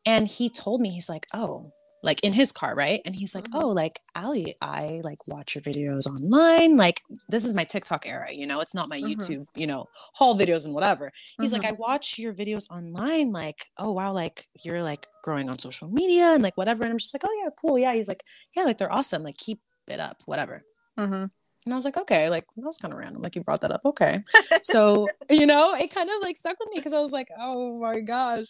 [0.06, 1.72] and he told me he's like oh
[2.06, 3.64] like in his car right and he's like mm-hmm.
[3.64, 8.32] oh like alli i like watch your videos online like this is my tiktok era
[8.32, 9.20] you know it's not my mm-hmm.
[9.20, 11.64] youtube you know haul videos and whatever he's mm-hmm.
[11.64, 15.90] like i watch your videos online like oh wow like you're like growing on social
[15.90, 18.24] media and like whatever and i'm just like oh yeah cool yeah he's like
[18.56, 20.64] yeah like they're awesome like keep it up whatever
[20.98, 21.26] mm-hmm.
[21.66, 23.24] And I was like, okay, like that was kind of random.
[23.24, 23.82] Like you brought that up.
[23.86, 24.24] Okay.
[24.61, 27.80] So, you know, it kind of like stuck with me because I was like, oh
[27.80, 28.47] my gosh.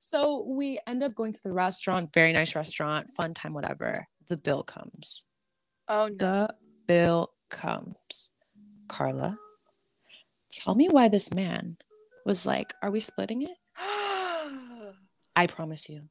[0.00, 4.06] So we end up going to the restaurant, very nice restaurant, fun time, whatever.
[4.28, 5.26] The bill comes.
[5.88, 6.16] Oh no.
[6.18, 6.54] The
[6.88, 8.30] bill comes.
[8.88, 9.38] Karla,
[10.50, 11.76] tell me why this man
[12.24, 13.56] was like, Are we splitting it?
[13.78, 16.08] I promise you.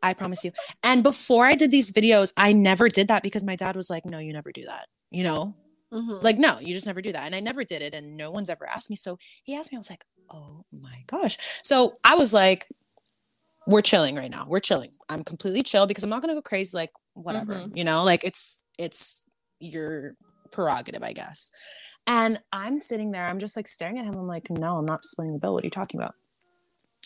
[0.00, 0.52] I promise you.
[0.84, 4.04] And before I did these videos, I never did that because my dad was like,
[4.04, 5.54] No, you never do that you know?
[5.90, 6.18] Mm-hmm.
[6.20, 8.50] like no you just never do that and i never did it and no one's
[8.50, 11.38] ever asked me so he asked me i was like oh my gosh.
[11.62, 12.66] So i was like
[13.66, 14.90] we're chilling right now we're chilling.
[15.08, 17.76] I'm completely chill because i'm not gonna go crazy like whatever mm-hmm.
[17.76, 18.04] you know?
[18.04, 19.24] Like it's it's
[19.60, 20.14] your
[20.50, 21.50] prerogative i guess.
[22.06, 25.04] And i'm sitting there i'm just like staring at him i'm like no i'm not
[25.04, 26.14] splitting the bill what are you talking about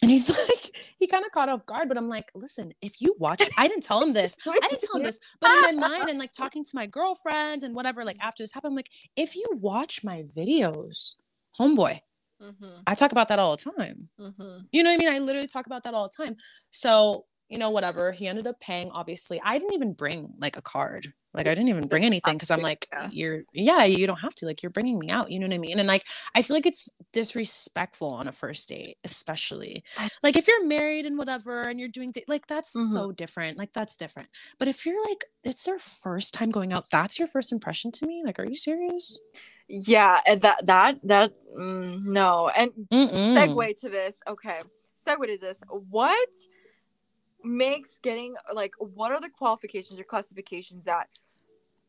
[0.00, 3.14] and he's like, he kind of caught off guard, but I'm like, listen, if you
[3.18, 4.36] watch, I didn't tell him this.
[4.46, 7.64] I didn't tell him this, but in my mind and like talking to my girlfriends
[7.64, 11.14] and whatever, like after this happened, I'm like, if you watch my videos,
[11.58, 12.00] homeboy.
[12.42, 12.80] Mm-hmm.
[12.86, 14.08] I talk about that all the time.
[14.20, 14.58] Mm-hmm.
[14.72, 15.08] You know what I mean?
[15.08, 16.36] I literally talk about that all the time.
[16.70, 18.10] So, you know, whatever.
[18.10, 19.40] He ended up paying, obviously.
[19.44, 21.12] I didn't even bring like a card.
[21.34, 23.08] Like, I didn't even bring anything because I'm like, Yeah.
[23.12, 24.46] you're, yeah, you don't have to.
[24.46, 25.30] Like, you're bringing me out.
[25.30, 25.78] You know what I mean?
[25.78, 26.04] And like,
[26.34, 29.82] I feel like it's disrespectful on a first date, especially.
[30.22, 32.92] Like, if you're married and whatever and you're doing, da- like, that's Mhm.
[32.92, 33.58] so different.
[33.58, 34.28] Like, that's different.
[34.58, 38.06] But if you're like, it's their first time going out, that's your first impression to
[38.06, 38.22] me.
[38.24, 39.18] Like, are you serious?
[39.68, 42.48] Yeah, and that that that mm, no.
[42.54, 43.36] And Mm-mm.
[43.36, 44.16] segue to this.
[44.28, 44.58] Okay,
[45.06, 45.58] segue to this.
[45.70, 46.28] What
[47.44, 51.08] makes getting like what are the qualifications or classifications that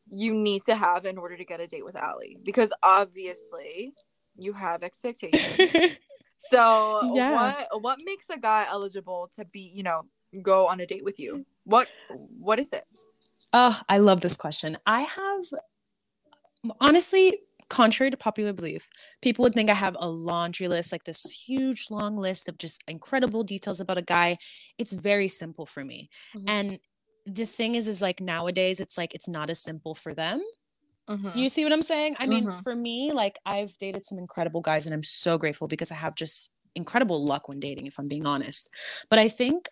[0.08, 2.36] you need to have in order to get a date with Alli?
[2.42, 3.94] Because obviously
[4.36, 5.98] you have expectations.
[6.50, 7.32] so Yeah.
[7.32, 10.06] what what makes a guy eligible to be you know
[10.42, 11.44] go on a date with you?
[11.64, 12.84] What what is it?
[13.52, 14.78] Oh, I love this question.
[14.86, 15.44] I have
[16.80, 18.88] honestly, contrary to popular belief,
[19.22, 22.84] people would think I have a laundry list, like this huge long list of just
[22.88, 24.36] incredible details about a guy.
[24.78, 26.10] It's very simple for me.
[26.34, 26.44] Mhm.
[26.46, 26.78] And
[27.26, 30.42] the thing is, is like nowadays, it's like it's not as simple for them.
[31.08, 31.36] Mhm.
[31.36, 32.16] You see what I'm saying?
[32.18, 32.62] I mean, Mhm.
[32.62, 36.14] for me, like I've dated some incredible guys, and I'm so grateful because I have
[36.14, 38.70] just incredible luck when dating, if I'm being honest.
[39.10, 39.68] But I think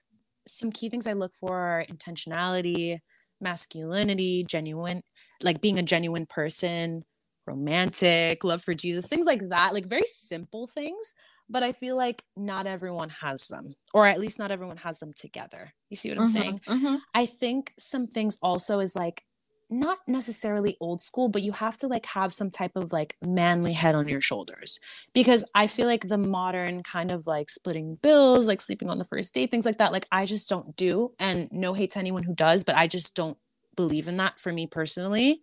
[0.47, 2.99] some key things I look for are intentionality,
[3.41, 5.03] masculinity, genuine,
[5.43, 7.05] like being a genuine person,
[7.47, 11.15] romantic, love for Jesus, things like that, like very simple things.
[11.49, 15.13] But I feel like not everyone has them, or at least not everyone has them
[15.17, 15.73] together.
[15.91, 16.29] You see what I'm Mhm.
[16.33, 16.61] saying?
[16.67, 17.01] Mhm.
[17.15, 19.25] I think some things also is like
[19.69, 23.73] not necessarily old school, but you have to like have some type of like manly
[23.73, 24.79] head on your shoulders
[25.15, 29.05] because I feel like the modern kind of like splitting bills, like sleeping on the
[29.05, 31.13] first date, things like that, like I just don't do.
[31.19, 33.39] And no hate to anyone who does, but I just don't
[33.75, 35.43] believe in that for me personally.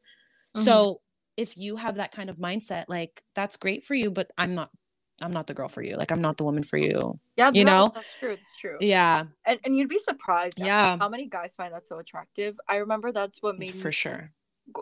[0.55, 0.63] Mhm.
[0.63, 1.01] So
[1.39, 4.69] if you have that kind of mindset, like that's great for you, but I'm not.
[5.21, 5.97] I'm not the girl for you.
[5.97, 7.19] Like I'm not the woman for you.
[7.35, 7.91] Yeah, You no, know?
[7.93, 8.31] that's true.
[8.31, 8.77] It's true.
[8.79, 10.57] Yeah, And and you'd be surprised.
[10.57, 10.97] Yeah.
[10.97, 12.57] How many guys find that so attractive?
[12.69, 14.31] I remember that's what made for sure.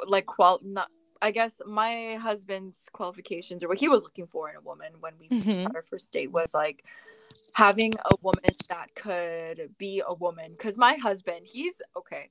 [0.05, 0.89] like qual not.
[1.24, 5.14] I guess my husband's qualifications or what he was looking for in a woman when
[5.20, 5.64] we Mhm.
[5.64, 6.86] had our first date was like
[7.53, 10.51] having a woman that could be a woman.
[10.51, 12.30] Because my husband, he's okay.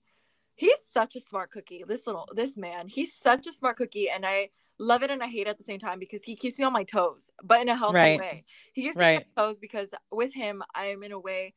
[0.56, 1.84] He's such a smart cookie.
[1.86, 4.48] This little this man, he's such a smart cookie, and I
[4.78, 6.72] love it and I hate it at the same time because he keeps me on
[6.72, 8.18] my toes, but in a healthy Right.
[8.18, 8.44] way.
[8.72, 11.54] He keeps me on my toes because with him, I am in a way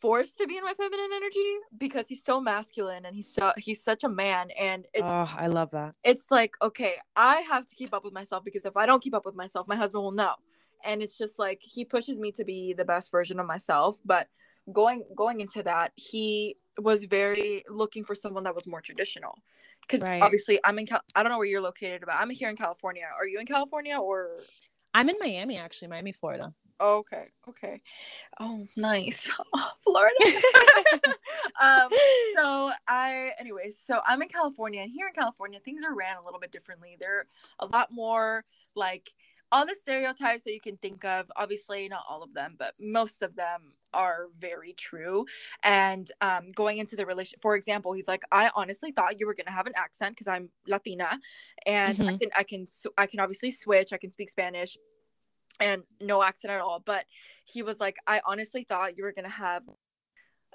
[0.00, 3.82] forced to be in my feminine energy because he's so masculine and he's so he's
[3.82, 5.94] such a man and it's Oh, I love that.
[6.02, 9.14] it's like okay i have to keep up with myself because if i don't keep
[9.14, 10.34] up with myself my husband will know
[10.84, 14.26] and it's just like he pushes me to be the best version of myself but
[14.72, 19.38] going going into that he was very looking for someone that was more traditional
[19.82, 20.22] because Right.
[20.22, 23.04] obviously i'm in Cal- i don't know where you're located but i'm here in california
[23.18, 24.40] are you in california or
[24.94, 26.52] I'm in Miami, actually, Miami, Florida.
[26.78, 27.80] oh, okay okay
[28.40, 30.14] oh nice oh, florida
[31.62, 31.88] um
[32.34, 36.24] so I, anyways, so I'm in California, and here in California, things are ran a
[36.24, 36.96] little bit differently.
[36.98, 37.26] They're
[37.58, 38.44] a lot more
[38.74, 39.10] like
[39.52, 41.30] all the stereotypes that you can think of.
[41.36, 45.26] Obviously, not all of them, but most of them are very true.
[45.62, 49.34] And um, going into the relation, for example, he's like, I honestly thought you were
[49.34, 51.20] gonna have an accent because I'm Latina,
[51.66, 52.18] and I Mhm.
[52.18, 52.66] can, I can,
[52.98, 53.92] I can obviously switch.
[53.92, 54.78] I can speak Spanish.
[55.60, 56.80] And no accent at all.
[56.80, 57.06] But
[57.44, 59.62] he was like, I honestly thought you were gonna have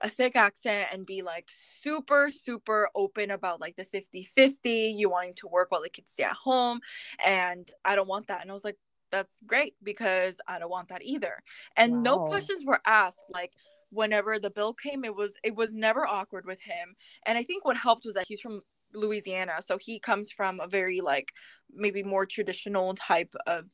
[0.01, 5.33] a thick accent and be like super super open about like the 50-50 you wanting
[5.35, 6.79] to work while the kids stay at home
[7.25, 8.77] and i don't want that and i was like
[9.11, 11.41] that's great because i don't want that either.
[11.75, 13.53] And no questions were asked like
[13.89, 16.95] whenever the bill came it was it was never awkward with him.
[17.25, 18.61] And i think what helped was that he's from
[18.93, 21.33] louisiana so he comes from a very like
[21.73, 23.65] maybe more traditional type of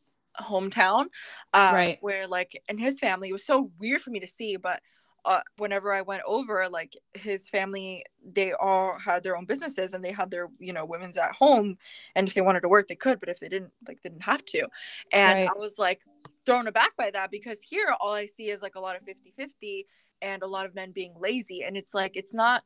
[0.41, 1.05] hometown
[1.53, 1.97] uh, Right.
[2.01, 4.81] where like in his family it was so weird for me to see but
[5.25, 10.03] uh, whenever I went over, like his family, they all had their own businesses and
[10.03, 11.77] they had their, you know, women's at home.
[12.15, 14.23] And if they wanted to work, they could, but if they didn't, like, they didn't
[14.23, 14.67] have to.
[15.11, 15.47] And Right.
[15.47, 16.01] I was like
[16.45, 19.33] thrown aback by that because here, all I see is like a lot of 50
[19.37, 19.87] 50
[20.21, 21.63] and a lot of men being lazy.
[21.63, 22.63] And it's like, it's not,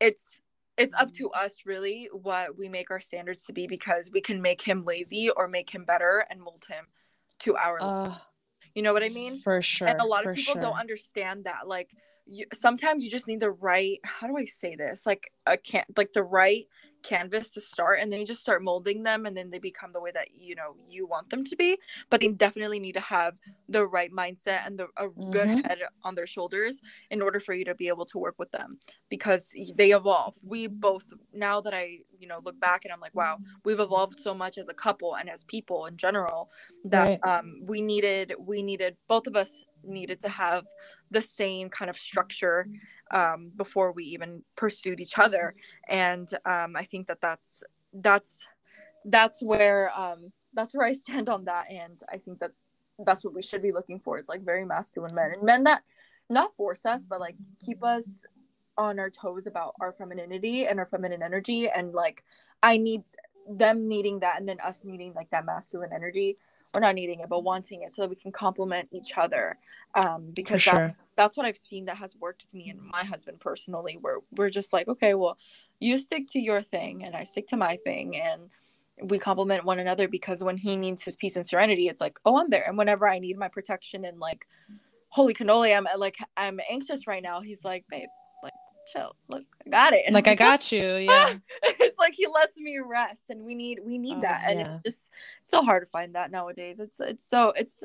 [0.00, 0.40] it's,
[0.76, 4.40] it's up to us really what we make our standards to be because we can
[4.40, 6.86] make him lazy or make him better and mold him
[7.40, 8.14] to our Uh,
[8.74, 9.88] you know what i mean For sure.
[9.88, 10.62] and a lot of people sure.
[10.62, 11.90] don't understand that like
[12.26, 15.86] you, sometimes you just need the right how do i say this like a can't
[15.96, 16.66] like the right
[17.02, 20.00] canvas to start and then you just start molding them and then they become the
[20.00, 21.76] way that you know you want them to be
[22.10, 23.34] but they definitely need to have
[23.68, 25.30] the right mindset and the a mm-hmm.
[25.30, 26.80] good head on their shoulders
[27.10, 28.78] in order for you to be able to work with them
[29.08, 33.14] because they evolve we both now that i you know look back and i'm like
[33.14, 36.50] wow we've evolved so much as a couple and as people in general
[36.84, 37.38] that right.
[37.38, 40.64] um we needed we needed both of us needed to have
[41.10, 42.66] the same kind of structure
[43.10, 45.54] um, before we even pursued each other.
[45.88, 47.62] And um, i think that that's
[47.92, 48.46] that's
[49.04, 51.66] that's where um, that's where i stand on that.
[51.70, 52.52] And i think that
[53.06, 54.18] that's what we should be looking for.
[54.18, 55.82] It's like very masculine men and men that
[56.30, 58.24] not force us but like keep us
[58.76, 61.68] on our toes about our femininity and our feminine energy.
[61.68, 62.24] And like
[62.62, 63.02] i need
[63.48, 66.36] them needing that and then us needing like that masculine energy
[66.74, 69.56] or not needing it but wanting it so that we can complement each other
[69.94, 70.74] um because sure.
[70.74, 74.18] that's that's what i've seen that has worked with me and my husband personally where
[74.36, 75.36] we're just like okay well
[75.80, 78.42] you stick to your thing and i stick to my thing and
[79.00, 82.38] we complement one another because when he needs his peace and serenity it's like oh
[82.38, 84.46] i'm there and whenever i need my protection and like
[85.08, 88.08] holy cannoli i'm like i'm anxious right now he's like babe
[88.92, 89.14] chill.
[89.28, 90.12] Look, I got it.
[90.12, 90.78] Like I got you.
[91.08, 91.34] Yeah.
[91.62, 94.44] it's like he lets me rest and we need we need oh, that.
[94.46, 94.66] And yeah.
[94.66, 95.10] it's just
[95.42, 96.80] so hard to find that nowadays.
[96.80, 97.82] It's it's so it's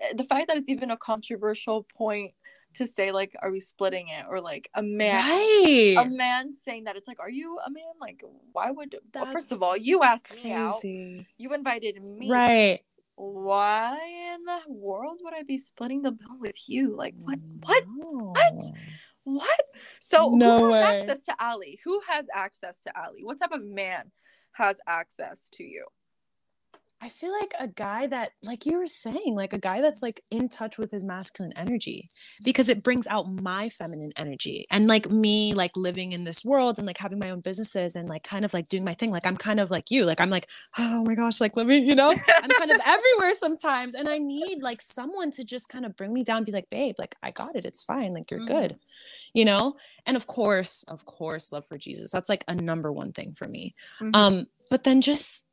[0.00, 2.32] eh, the fact that it's even a controversial point
[2.74, 5.96] to say like are we splitting it or like a man right.
[5.98, 8.22] a man saying that it's like are you a man like
[8.52, 10.44] why would well, first of all you asked crazy.
[10.44, 12.80] me out you invited me right
[13.20, 13.98] why
[14.34, 16.96] in the world would I be splitting the bill with you?
[16.96, 17.38] Like what?
[17.60, 17.84] What?
[17.86, 18.72] What?
[19.24, 19.60] What?
[20.00, 21.00] So no who has way.
[21.00, 21.80] access to Alli?
[21.84, 23.22] Who has access to Alli?
[23.22, 24.10] What type of man
[24.52, 25.86] has access to you?
[27.02, 30.22] I feel like a guy that, like you were saying, like a guy that's like
[30.30, 32.10] in touch with his masculine energy
[32.44, 34.66] because it brings out my feminine energy.
[34.70, 38.06] And like me, like living in this world and like having my own businesses and
[38.06, 39.10] like kind of like doing my thing.
[39.10, 40.04] Like I'm kind of like you.
[40.04, 40.48] Like I'm like,
[40.78, 43.94] oh my gosh, like let me, you know, I'm kind of everywhere sometimes.
[43.94, 46.96] And I need like someone to just kind of bring me down, be like, babe,
[46.98, 47.64] like I got it.
[47.64, 48.12] It's fine.
[48.12, 48.60] Like you're mm-hmm.
[48.60, 48.76] good
[49.32, 49.76] you know
[50.06, 53.46] and of course of course love for jesus that's like a number one thing for
[53.46, 54.10] me mm-hmm.
[54.12, 55.46] um but then just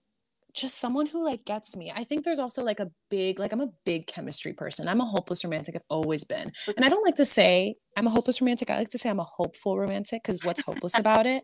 [0.58, 1.92] just someone who like gets me.
[1.96, 4.88] I think there's also like a big like I'm a big chemistry person.
[4.88, 5.76] I'm a hopeless romantic.
[5.76, 6.52] I've always been.
[6.76, 8.70] And I don't like to say I'm a hopeless romantic.
[8.70, 11.44] I like to say I'm a hopeful romantic cuz what's hopeless about it?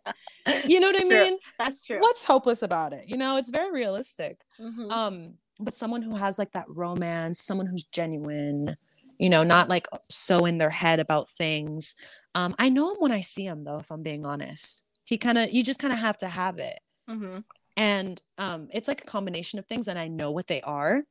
[0.66, 1.38] You know what I mean?
[1.60, 2.00] That's true.
[2.00, 3.08] What's hopeless about it?
[3.08, 4.44] You know, it's very realistic.
[4.60, 4.92] Mm-hmm.
[4.92, 8.76] Um but someone who has like that romance, someone who's genuine,
[9.20, 11.96] you know, not like so in their head about things.
[12.36, 14.84] Um, I know him when I see him, though, if I'm being honest.
[15.06, 16.80] He kind of, you just kind of have to have it.
[17.10, 17.40] Mm-hmm.
[17.76, 21.04] And um, it's like a combination of things, and I know what they are.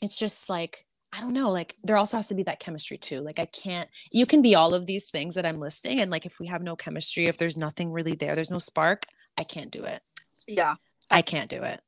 [0.00, 3.20] It's just like, I don't know, like there also has to be that chemistry too.
[3.20, 6.00] Like, I can't, you can be all of these things that I'm listing.
[6.00, 9.06] And like, if we have no chemistry, if there's nothing really there, there's no spark,
[9.38, 10.02] I can't do it.
[10.48, 10.74] Yeah.
[11.10, 11.80] I can't do it.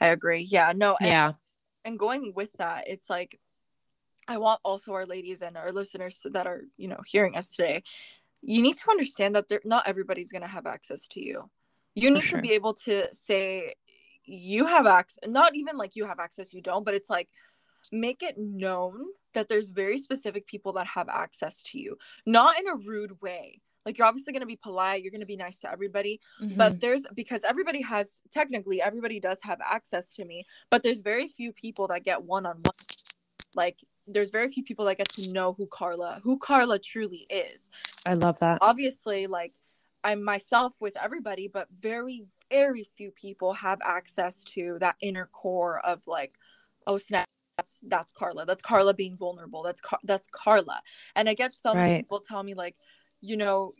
[0.00, 0.40] I agree.
[0.40, 0.72] Yeah.
[0.74, 0.96] No.
[1.00, 1.32] And, yeah.
[1.84, 3.38] And going with that, it's like
[4.26, 7.82] I want also our ladies and our listeners that are, you know, hearing us today,
[8.42, 11.48] you need to understand that not everybody's going to have access to you.
[12.02, 12.38] You need sure.
[12.38, 13.74] to be able to say
[14.24, 17.28] you have access, not even like you have access, you don't, but it's like
[17.92, 21.96] make it known that there's very specific people that have access to you,
[22.26, 23.60] not in a rude way.
[23.86, 26.56] Like you're obviously going to be polite, you're going to be nice to everybody, mm-hmm.
[26.56, 31.28] but there's because everybody has technically everybody does have access to me, but there's very
[31.28, 32.74] few people that get one on one.
[33.54, 37.70] Like there's very few people that get to know who Karla, who Karla truly is.
[38.04, 38.58] I love that.
[38.60, 39.54] Obviously, like
[40.08, 45.80] I'm myself with everybody, but very, very few people have access to that inner core
[45.80, 46.38] of like,
[46.86, 47.26] oh snap,
[47.58, 48.46] that's that's Karla.
[48.46, 49.62] That's Karla being vulnerable.
[49.62, 50.80] That's Car- that's Karla.
[51.14, 51.98] And I get some right.
[51.98, 52.76] people tell me like,
[53.20, 53.74] you know,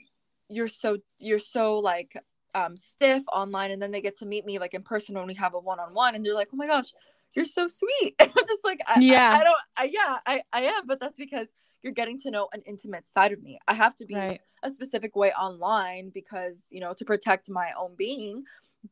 [0.50, 2.14] you're so you're so like
[2.54, 5.34] um stiff online and then they get to meet me like in person when we
[5.34, 6.92] have a one-on-one and they're like, "Oh my gosh,
[7.32, 8.16] you're so sweet.
[8.20, 11.16] I'm just like, I, yeah, I, I don't, I, yeah, I, I am, but that's
[11.16, 11.48] because
[11.82, 13.58] you're getting to know an intimate side of me.
[13.68, 14.40] I have to be right.
[14.62, 18.42] a specific way online because, you know, to protect my own being,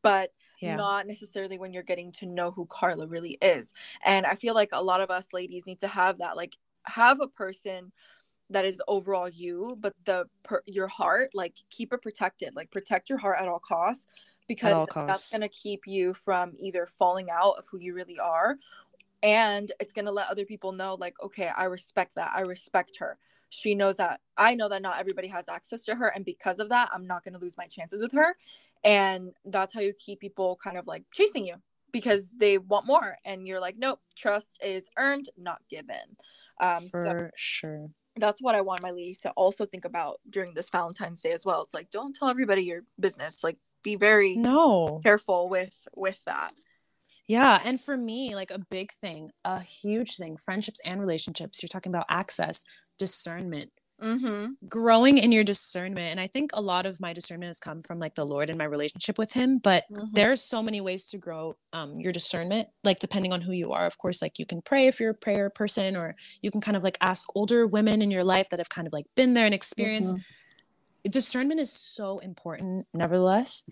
[0.01, 0.31] but
[0.61, 0.75] yeah.
[0.75, 3.73] not necessarily when you're getting to know who Karla really is.
[4.05, 7.19] And I feel like a lot of us ladies need to have that, like, have
[7.19, 7.91] a person
[8.49, 13.09] that is overall you but the per, your heart like keep it protected like protect
[13.09, 14.05] your heart at all costs
[14.47, 18.55] because that's going to keep you from either falling out of who you really are
[19.23, 22.97] and it's going to let other people know like okay i respect that i respect
[22.99, 23.17] her.
[23.49, 26.69] She knows that i know that not everybody has access to her and because of
[26.69, 28.35] that i'm not going to lose my chances with her.
[28.83, 31.55] And that's how you keep people kind of like chasing you
[31.91, 36.17] because they want more and you're like nope trust is earned not given.
[36.59, 37.89] Um for so sure.
[38.17, 41.45] that's what i want my ladies to also think about during this valentine's day as
[41.45, 41.63] well.
[41.63, 44.99] It's like don't tell everybody your business like be very no.
[45.03, 46.53] careful with with that
[47.27, 51.67] yeah and for me like a big thing a huge thing friendships and relationships you're
[51.67, 52.63] talking about access
[52.97, 53.69] discernment
[54.01, 54.51] mm-hmm.
[54.67, 57.99] growing in your discernment and i think a lot of my discernment has come from
[57.99, 60.09] like the lord and my relationship with him but Mhm.
[60.13, 63.85] there's so many ways to grow um, your discernment like depending on who you are
[63.85, 66.77] of course like you can pray if you're a prayer person or you can kind
[66.77, 69.45] of like ask older women in your life that have kind of like been there
[69.45, 71.11] and experienced Mm-hmm.
[71.11, 73.63] discernment is so important nevertheless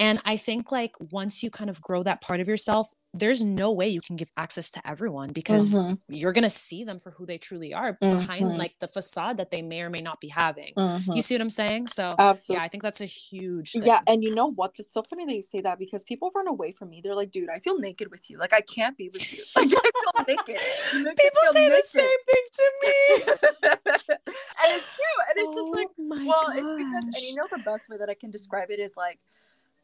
[0.00, 3.70] and i think like once you kind of grow that part of yourself there's no
[3.72, 6.00] way you can give access to everyone because Mhm.
[6.08, 8.58] you're going to see them for who they truly are behind Mhm.
[8.58, 11.14] like the facade that they may or may not be having Mhm.
[11.14, 13.82] you see what i'm saying so absolutely yeah i think that's a huge thing.
[13.84, 14.74] Yeah, and you know what?
[14.78, 17.00] It's so funny that you say that because people run away from me.
[17.02, 18.36] They're like, "Dude, I feel naked with you.
[18.38, 19.42] Like, I can't be with you.
[19.56, 20.60] Like, I feel naked."
[20.92, 22.96] Make people feel say the same thing to me
[24.12, 25.18] and it's true.
[25.28, 28.08] And it's just like, Oh well, it's because, and you know, the best way that
[28.10, 29.18] I can describe it is like,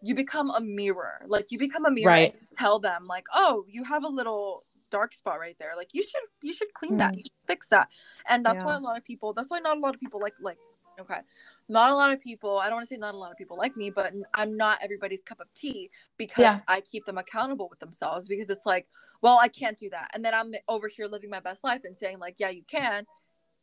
[0.03, 1.24] you become a mirror.
[1.26, 2.38] Like, you become a mirror Right.
[2.57, 5.74] tell them, like, "Oh, you have a little dark spot right there.
[5.76, 7.12] Like, you should, you should clean that.
[7.12, 7.16] Mm.
[7.18, 7.88] You should fix that."
[8.26, 9.32] And that's why a lot of people.
[9.32, 10.59] That's why not a lot of people like, like,
[11.01, 11.20] okay,
[11.68, 12.59] not a lot of people.
[12.59, 14.78] I don't want to say not a lot of people like me, but I'm not
[14.82, 16.61] everybody's cup of tea because Yeah.
[16.68, 18.88] I keep them accountable with themselves because it's like,
[19.20, 21.96] well, I can't do that, and then I'm over here living my best life and
[21.96, 23.05] saying like, yeah, you can.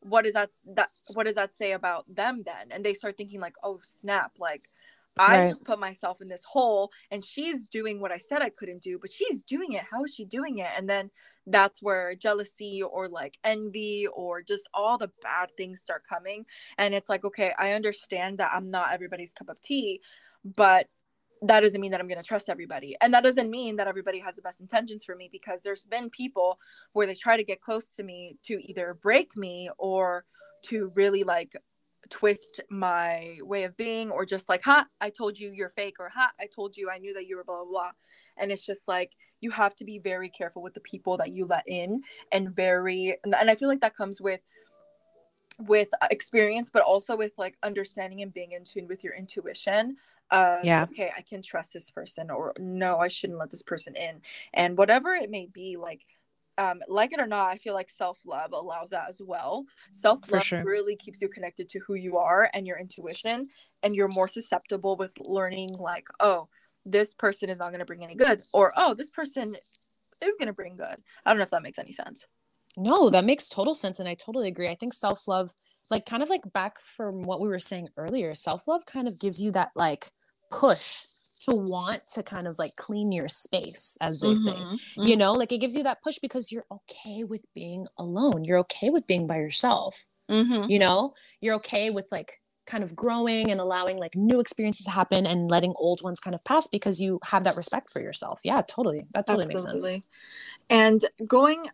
[0.01, 2.67] What does that that what does that say about them then?
[2.69, 4.61] And they start thinking like, oh snap, like
[5.17, 5.47] I Right.
[5.47, 8.99] just put myself in this hole and she's doing what I said I couldn't do,
[8.99, 9.83] but she's doing it.
[9.89, 10.69] How is she doing it?
[10.77, 11.09] And then
[11.47, 16.45] that's where jealousy or like envy or just all the bad things start coming.
[16.77, 20.01] And it's like, okay, I understand that I'm not everybody's cup of tea,
[20.43, 20.89] but
[21.41, 22.95] that doesn't mean that I'm going to trust everybody.
[23.01, 26.09] And that doesn't mean that everybody has the best intentions for me because there's been
[26.09, 26.59] people
[26.93, 30.25] where they try to get close to me to either break me or
[30.63, 31.55] to really like
[32.09, 36.09] twist my way of being or just like ha i told you you're fake or
[36.09, 37.91] ha i told you i knew that you were blah blah blah
[38.37, 41.45] and it's just like you have to be very careful with the people that you
[41.45, 42.01] let in
[42.31, 44.41] and very and i feel like that comes with
[45.59, 49.95] with uh, experience but also with like understanding and being in tune with your intuition
[50.31, 50.83] uh Yeah.
[50.83, 54.21] okay i can trust this person or no i shouldn't let this person in
[54.53, 56.05] and whatever it may be like
[56.57, 60.63] um like it or not i feel like self-love allows that as well self-love sure.
[60.63, 63.47] really keeps you connected to who you are and your intuition
[63.83, 66.47] and you're more susceptible with learning like oh
[66.85, 69.55] this person is not going to bring any good or oh this person
[70.21, 72.25] is going to bring good i don't know if that makes any sense
[72.77, 73.99] No, that makes total sense.
[73.99, 74.67] And I totally agree.
[74.67, 75.53] I think self love,
[75.89, 79.19] like, kind of like back from what we were saying earlier, self love kind of
[79.19, 80.11] gives you that like
[80.51, 81.05] push
[81.45, 84.51] to want to kind of like clean your space, as they say.
[84.51, 85.03] Mm-hmm.
[85.03, 88.43] You know, like it gives you that push because you're okay with being alone.
[88.43, 90.05] You're okay with being by yourself.
[90.29, 90.69] mm-hmm.
[90.69, 94.91] You know, you're okay with like kind of growing and allowing like new experiences to
[94.91, 98.39] happen and letting old ones kind of pass because you have that respect for yourself.
[98.43, 99.05] Yeah, totally.
[99.13, 100.01] That totally makes sense.
[100.69, 101.67] And going,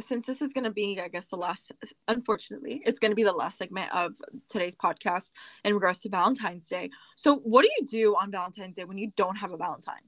[0.00, 1.72] since this is going to be, I guess, the last,
[2.08, 4.12] unfortunately, it's going to be the last segment of
[4.48, 5.32] today's podcast
[5.64, 6.90] in regards to Valentine's Day.
[7.16, 10.02] So, what do you do on Valentine's Day when you don't have a Valentine?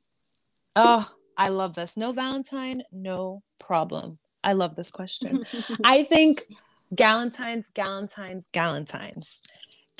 [0.77, 1.97] Oh, I love this.
[1.97, 4.19] No Valentine, no problem.
[4.45, 5.45] I love this question.
[5.85, 6.41] I think
[6.95, 9.43] Galentine's, Galentine's, Galentine's.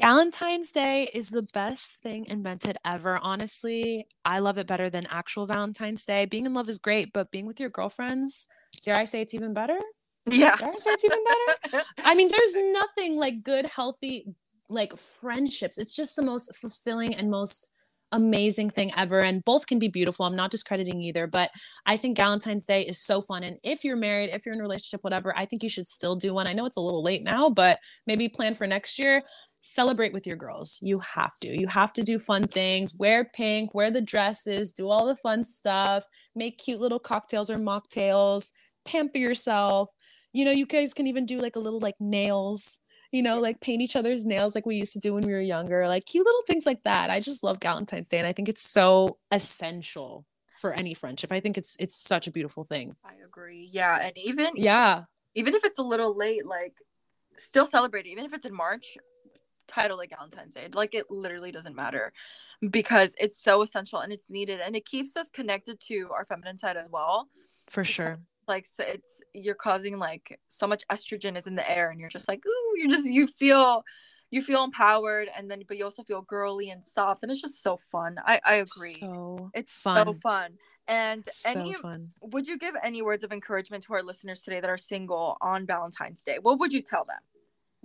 [0.01, 3.19] Galentine's Day is the best thing invented ever.
[3.21, 6.25] Honestly, I love it better than actual Valentine's Day.
[6.25, 8.47] Being in love is great, but being with your girlfriends,
[8.81, 9.79] dare I say it's even better?
[10.27, 10.57] yeah.
[10.57, 11.85] Dare I say it's even better?
[11.99, 14.27] I mean, there's nothing like good, healthy,
[14.69, 15.79] like friendships.
[15.79, 17.71] It's just the most fulfilling and most
[18.13, 19.21] amazing thing ever.
[19.21, 20.25] And both can be beautiful.
[20.25, 21.51] I'm not discrediting either, but
[21.87, 23.43] I think Valentine's Day is so fun.
[23.43, 26.17] And if you're married, if you're in a relationship, whatever, I think you should still
[26.17, 26.47] do one.
[26.47, 29.23] I know it's a little late now, but maybe plan for next year.
[29.61, 30.79] Celebrate with your girls.
[30.81, 31.49] You have to.
[31.49, 32.95] You have to do fun things.
[32.95, 36.05] Wear pink, wear the dresses, do all the fun stuff,
[36.35, 38.53] make cute little cocktails or mocktails,
[38.91, 39.91] pamper yourself
[40.33, 42.81] you know you guys can even do like a little like nails
[43.13, 45.41] you know like paint each other's nails like we used to do when we were
[45.41, 48.49] younger like cute little things like that i just love valentine's day and i think
[48.49, 50.25] it's so essential
[50.61, 53.69] for any friendship i think it's it's such a beautiful thing I agree.
[53.71, 53.97] Yeah.
[54.03, 56.75] And even, yeah even if it's a little late, like,
[57.37, 58.11] still celebrate it.
[58.11, 58.97] Even if it's in March,
[59.69, 60.69] title like Valentine's Day.
[60.73, 62.13] Like, it literally doesn't matter
[62.69, 64.61] because it's so essential and it's needed.
[64.61, 67.29] And it keeps us connected to our feminine side as well.
[67.69, 68.19] for sure
[68.49, 72.09] like so it's you're causing like so much estrogen is in the air and you're
[72.09, 73.85] just like ooh you're just you feel
[74.31, 77.63] you feel empowered and then but you also feel girly and soft and it's just
[77.63, 78.17] so fun.
[78.25, 78.95] I i agree.
[78.95, 80.07] So it's fun.
[80.07, 80.53] so fun.
[80.87, 82.09] And so any fun.
[82.23, 85.67] would you give any words of encouragement to our listeners today that are single on
[85.67, 86.39] valentine's day?
[86.41, 87.21] What would you tell them?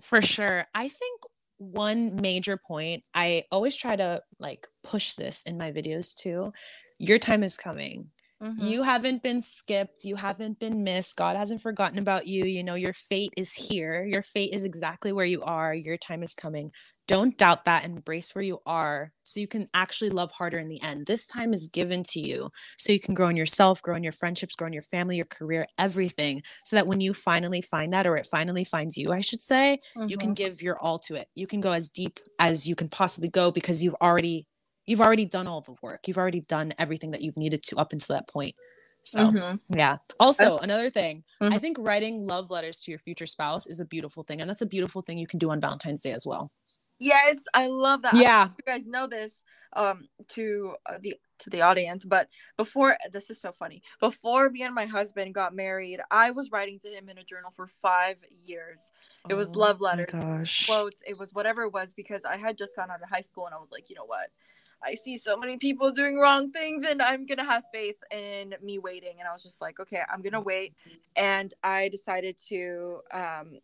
[0.02, 0.66] For sure.
[0.74, 1.22] I think
[1.60, 6.52] one major point i always try to like push this in my videos too.
[7.00, 8.10] Your time is coming
[8.44, 8.68] mm-hmm.
[8.68, 10.04] you haven't been skipped.
[10.04, 11.18] You haven't been missed.
[11.18, 12.46] God hasn't forgotten about you.
[12.46, 14.06] You know your fate is here.
[14.06, 15.74] Your fate is exactly where you are.
[15.74, 16.72] Your time is coming.
[17.08, 17.84] Don't doubt that.
[17.84, 21.06] Embrace where you are so you can actually love harder in the end.
[21.06, 24.14] This time is given to you so you can grow in yourself grow in your
[24.14, 28.08] friendships grow in your family your career everything so that when you finally find that
[28.08, 30.08] or it finally finds you i should say mm-hmm.
[30.08, 30.34] you can mm-hmm.
[30.36, 31.28] give your all to it.
[31.36, 34.48] You can go as deep as you can possibly go because you've already
[34.86, 37.94] you've already done all the work you've already done everything that you've needed to up
[37.94, 38.56] until that point
[39.04, 39.78] so mm-hmm.
[39.78, 39.98] yeah.
[40.20, 41.54] Also, another thing, mm-hmm.
[41.54, 44.62] I think writing love letters to your future spouse is a beautiful thing, and that's
[44.62, 46.52] a beautiful thing you can do on Valentine's Day as well.
[47.00, 48.16] Yes, I love that.
[48.16, 49.34] Yeah, you guys know this
[49.76, 52.28] um to uh, the to the audience but
[52.58, 56.78] before this is so funny before me and my husband got married i was writing
[56.78, 58.92] to him in a journal for five years
[59.30, 60.12] it was oh, love letters
[60.68, 63.46] quotes it was whatever it was because i had just gone out of high school
[63.46, 64.30] and i was like you know what
[64.84, 68.56] I see so many people doing wrong things and I'm going to have faith in
[68.62, 69.16] me waiting.
[69.20, 70.74] And I was just like, okay, I'm going to wait.
[71.16, 73.60] And I decided to, um,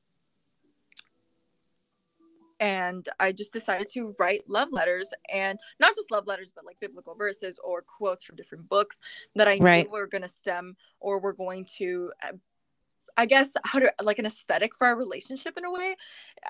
[2.60, 6.80] and I just decided to write love letters and not just love letters, but like
[6.80, 9.00] biblical verses or quotes from different books
[9.36, 9.86] that I right.
[9.86, 12.34] knew were going to stem or were going to uh,
[13.20, 15.98] I guess how to like an aesthetic for our relationship in a way.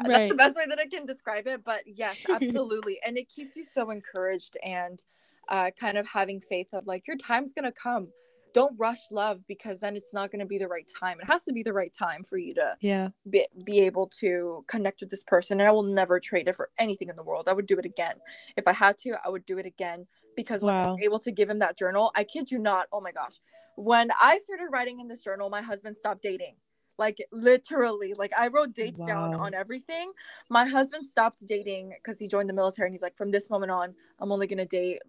[0.01, 0.07] Right.
[0.07, 1.63] That's the best way that I can describe it.
[1.63, 2.99] But yes, absolutely.
[3.03, 5.03] and it keeps you so encouraged and
[5.47, 8.09] uh, kind of having faith of like your time's gonna come.
[8.53, 11.19] Don't rush love because then it's not gonna be the right time.
[11.19, 14.63] It has to be the right time for you to yeah be, be able to
[14.67, 15.59] connect with this person.
[15.59, 17.47] And I will never trade it for anything in the world.
[17.47, 18.15] I would do it again.
[18.57, 20.85] If I had to, I would do it again because when wow.
[20.85, 23.33] I was able to give him that journal, I kid you not, oh my gosh.
[23.75, 26.55] When I started writing in this journal, my husband stopped dating.
[26.97, 29.05] Like literally, like I wrote dates wow.
[29.05, 30.11] down on everything.
[30.49, 33.71] My husband stopped dating because he joined the military and he's like, from this moment
[33.71, 34.99] on, I'm only gonna date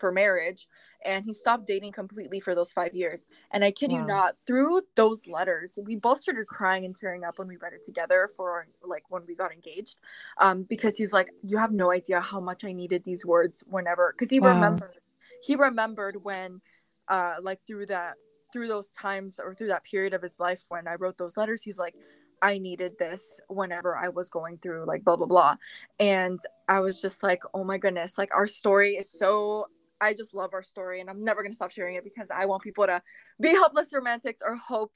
[0.00, 0.66] for marriage
[1.04, 3.98] and he stopped dating completely for those five years and i kid wow.
[3.98, 7.72] you not through those letters we both started crying and tearing up when we read
[7.72, 9.98] it together for like when we got engaged
[10.38, 14.14] um because he's like you have no idea how much i needed these words whenever
[14.16, 14.54] because he wow.
[14.54, 14.98] remembered
[15.42, 16.60] he remembered when
[17.08, 18.14] uh like through that
[18.52, 21.62] through those times or through that period of his life when I wrote those letters,
[21.62, 21.94] he's like,
[22.42, 25.56] I needed this whenever I was going through like blah blah blah.
[25.98, 29.66] And I was just like, oh my goodness, like our story is so
[30.00, 32.62] I just love our story and I'm never gonna stop sharing it because I want
[32.62, 33.02] people to
[33.40, 34.92] be hopeless romantics or hope,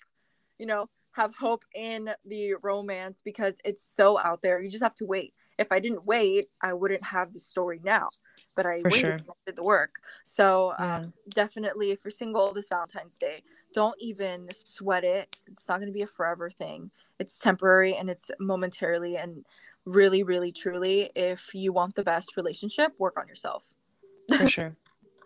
[0.59, 4.61] you know, have hope in the romance because it's so out there.
[4.61, 5.33] You just have to wait.
[5.59, 8.09] If I didn't wait, I wouldn't have the story now.
[8.57, 9.19] But I For waited sure.
[9.47, 9.95] did the work.
[10.25, 10.97] So yeah.
[10.97, 13.43] um, definitely, if you're single this Valentine's Day,
[13.73, 15.39] don't even sweat it.
[15.47, 16.91] It's not going to be a forever thing.
[17.21, 19.17] It's temporary and it's momentarily.
[19.17, 19.45] And
[19.85, 23.63] really, really, truly, if you want the best relationship, work on yourself.
[24.37, 24.77] For sure.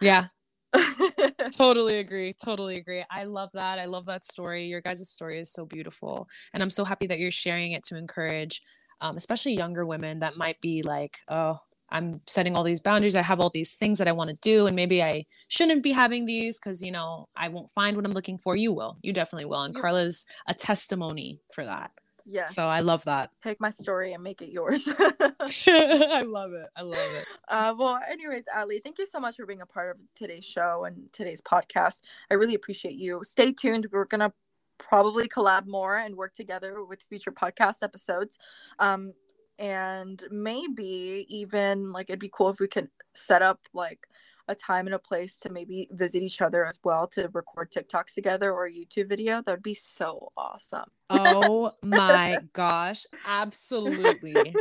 [0.01, 0.27] Yeah,
[1.57, 2.35] totally agree.
[2.35, 3.05] Totally agree.
[3.11, 3.79] I love that.
[3.79, 4.67] I love that story.
[4.67, 6.29] Your guys' story is so beautiful.
[6.55, 8.63] And I'm so happy that you're sharing it to encourage,
[9.01, 11.59] um, especially younger women that might be like, oh,
[11.91, 13.17] I'm setting all these boundaries.
[13.17, 14.67] I have all these things that I want to do.
[14.67, 18.13] And maybe I shouldn't be having these because, you know, I won't find what I'm
[18.13, 18.57] looking for.
[18.57, 18.99] You will.
[19.03, 19.63] You definitely will.
[19.63, 21.91] And Karla's a testimony for that
[22.29, 22.45] yeah.
[22.47, 23.31] So i love that.
[23.43, 24.89] Take my story and make it yours.
[24.99, 26.69] I love it.
[26.77, 27.27] I love it.
[27.49, 30.85] Uh, well anyways alli thank you so much for being a part of today's show
[30.85, 32.01] and today's podcast.
[32.31, 33.21] I really appreciate you.
[33.25, 33.87] Stay tuned.
[33.93, 34.33] We're gonna
[34.79, 38.39] probably collab more and work together with future podcast episodes.
[38.79, 39.13] Um
[39.59, 44.07] and maybe even like it'd be cool if we could set up like
[44.49, 48.15] a time and a place to maybe visit each other as well to record TikToks
[48.15, 50.91] together or a YouTube video, that would be so awesome.
[51.11, 54.55] Oh my gosh, absolutely.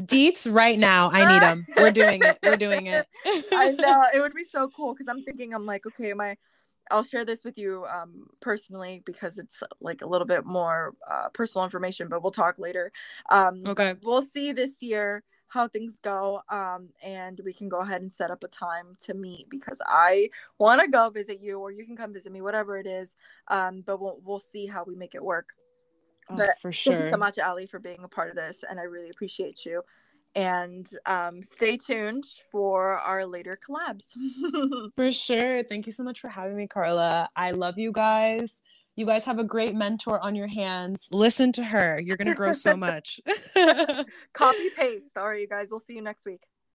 [0.00, 1.10] Deets right now.
[1.12, 1.66] I need them.
[1.76, 2.38] We're doing it.
[2.42, 3.06] We're doing it.
[3.52, 4.02] I know.
[4.14, 6.36] It would be so cool because I'm thinking, I'm like, okay, my
[6.90, 11.28] I'll share this with you um, personally because it's like a little bit more uh,
[11.32, 12.92] personal information, but we'll talk later.
[13.30, 13.94] Um, okay.
[14.02, 18.30] We'll see this year how things go um, and we can go ahead and set
[18.30, 20.28] up a time to meet because i
[20.58, 23.14] want to go visit you or you can come visit me whatever it is
[23.48, 25.50] um, but we'll, we'll see how we make it work.
[26.30, 28.64] Oh, but for sure thank you so much alli for being a part of this
[28.68, 29.82] and i really appreciate you.
[30.34, 34.04] And um, stay tuned for our later collabs.
[34.96, 35.62] For sure.
[35.62, 37.28] Thank you so much for having me karla.
[37.36, 38.62] I love you guys
[38.96, 41.08] you guys have a great mentor on your hands.
[41.12, 41.98] Listen to her.
[42.02, 43.20] You're going to grow so much.
[44.34, 45.16] Copy paste.
[45.16, 45.68] All right, you guys.
[45.70, 46.42] We'll see you next week.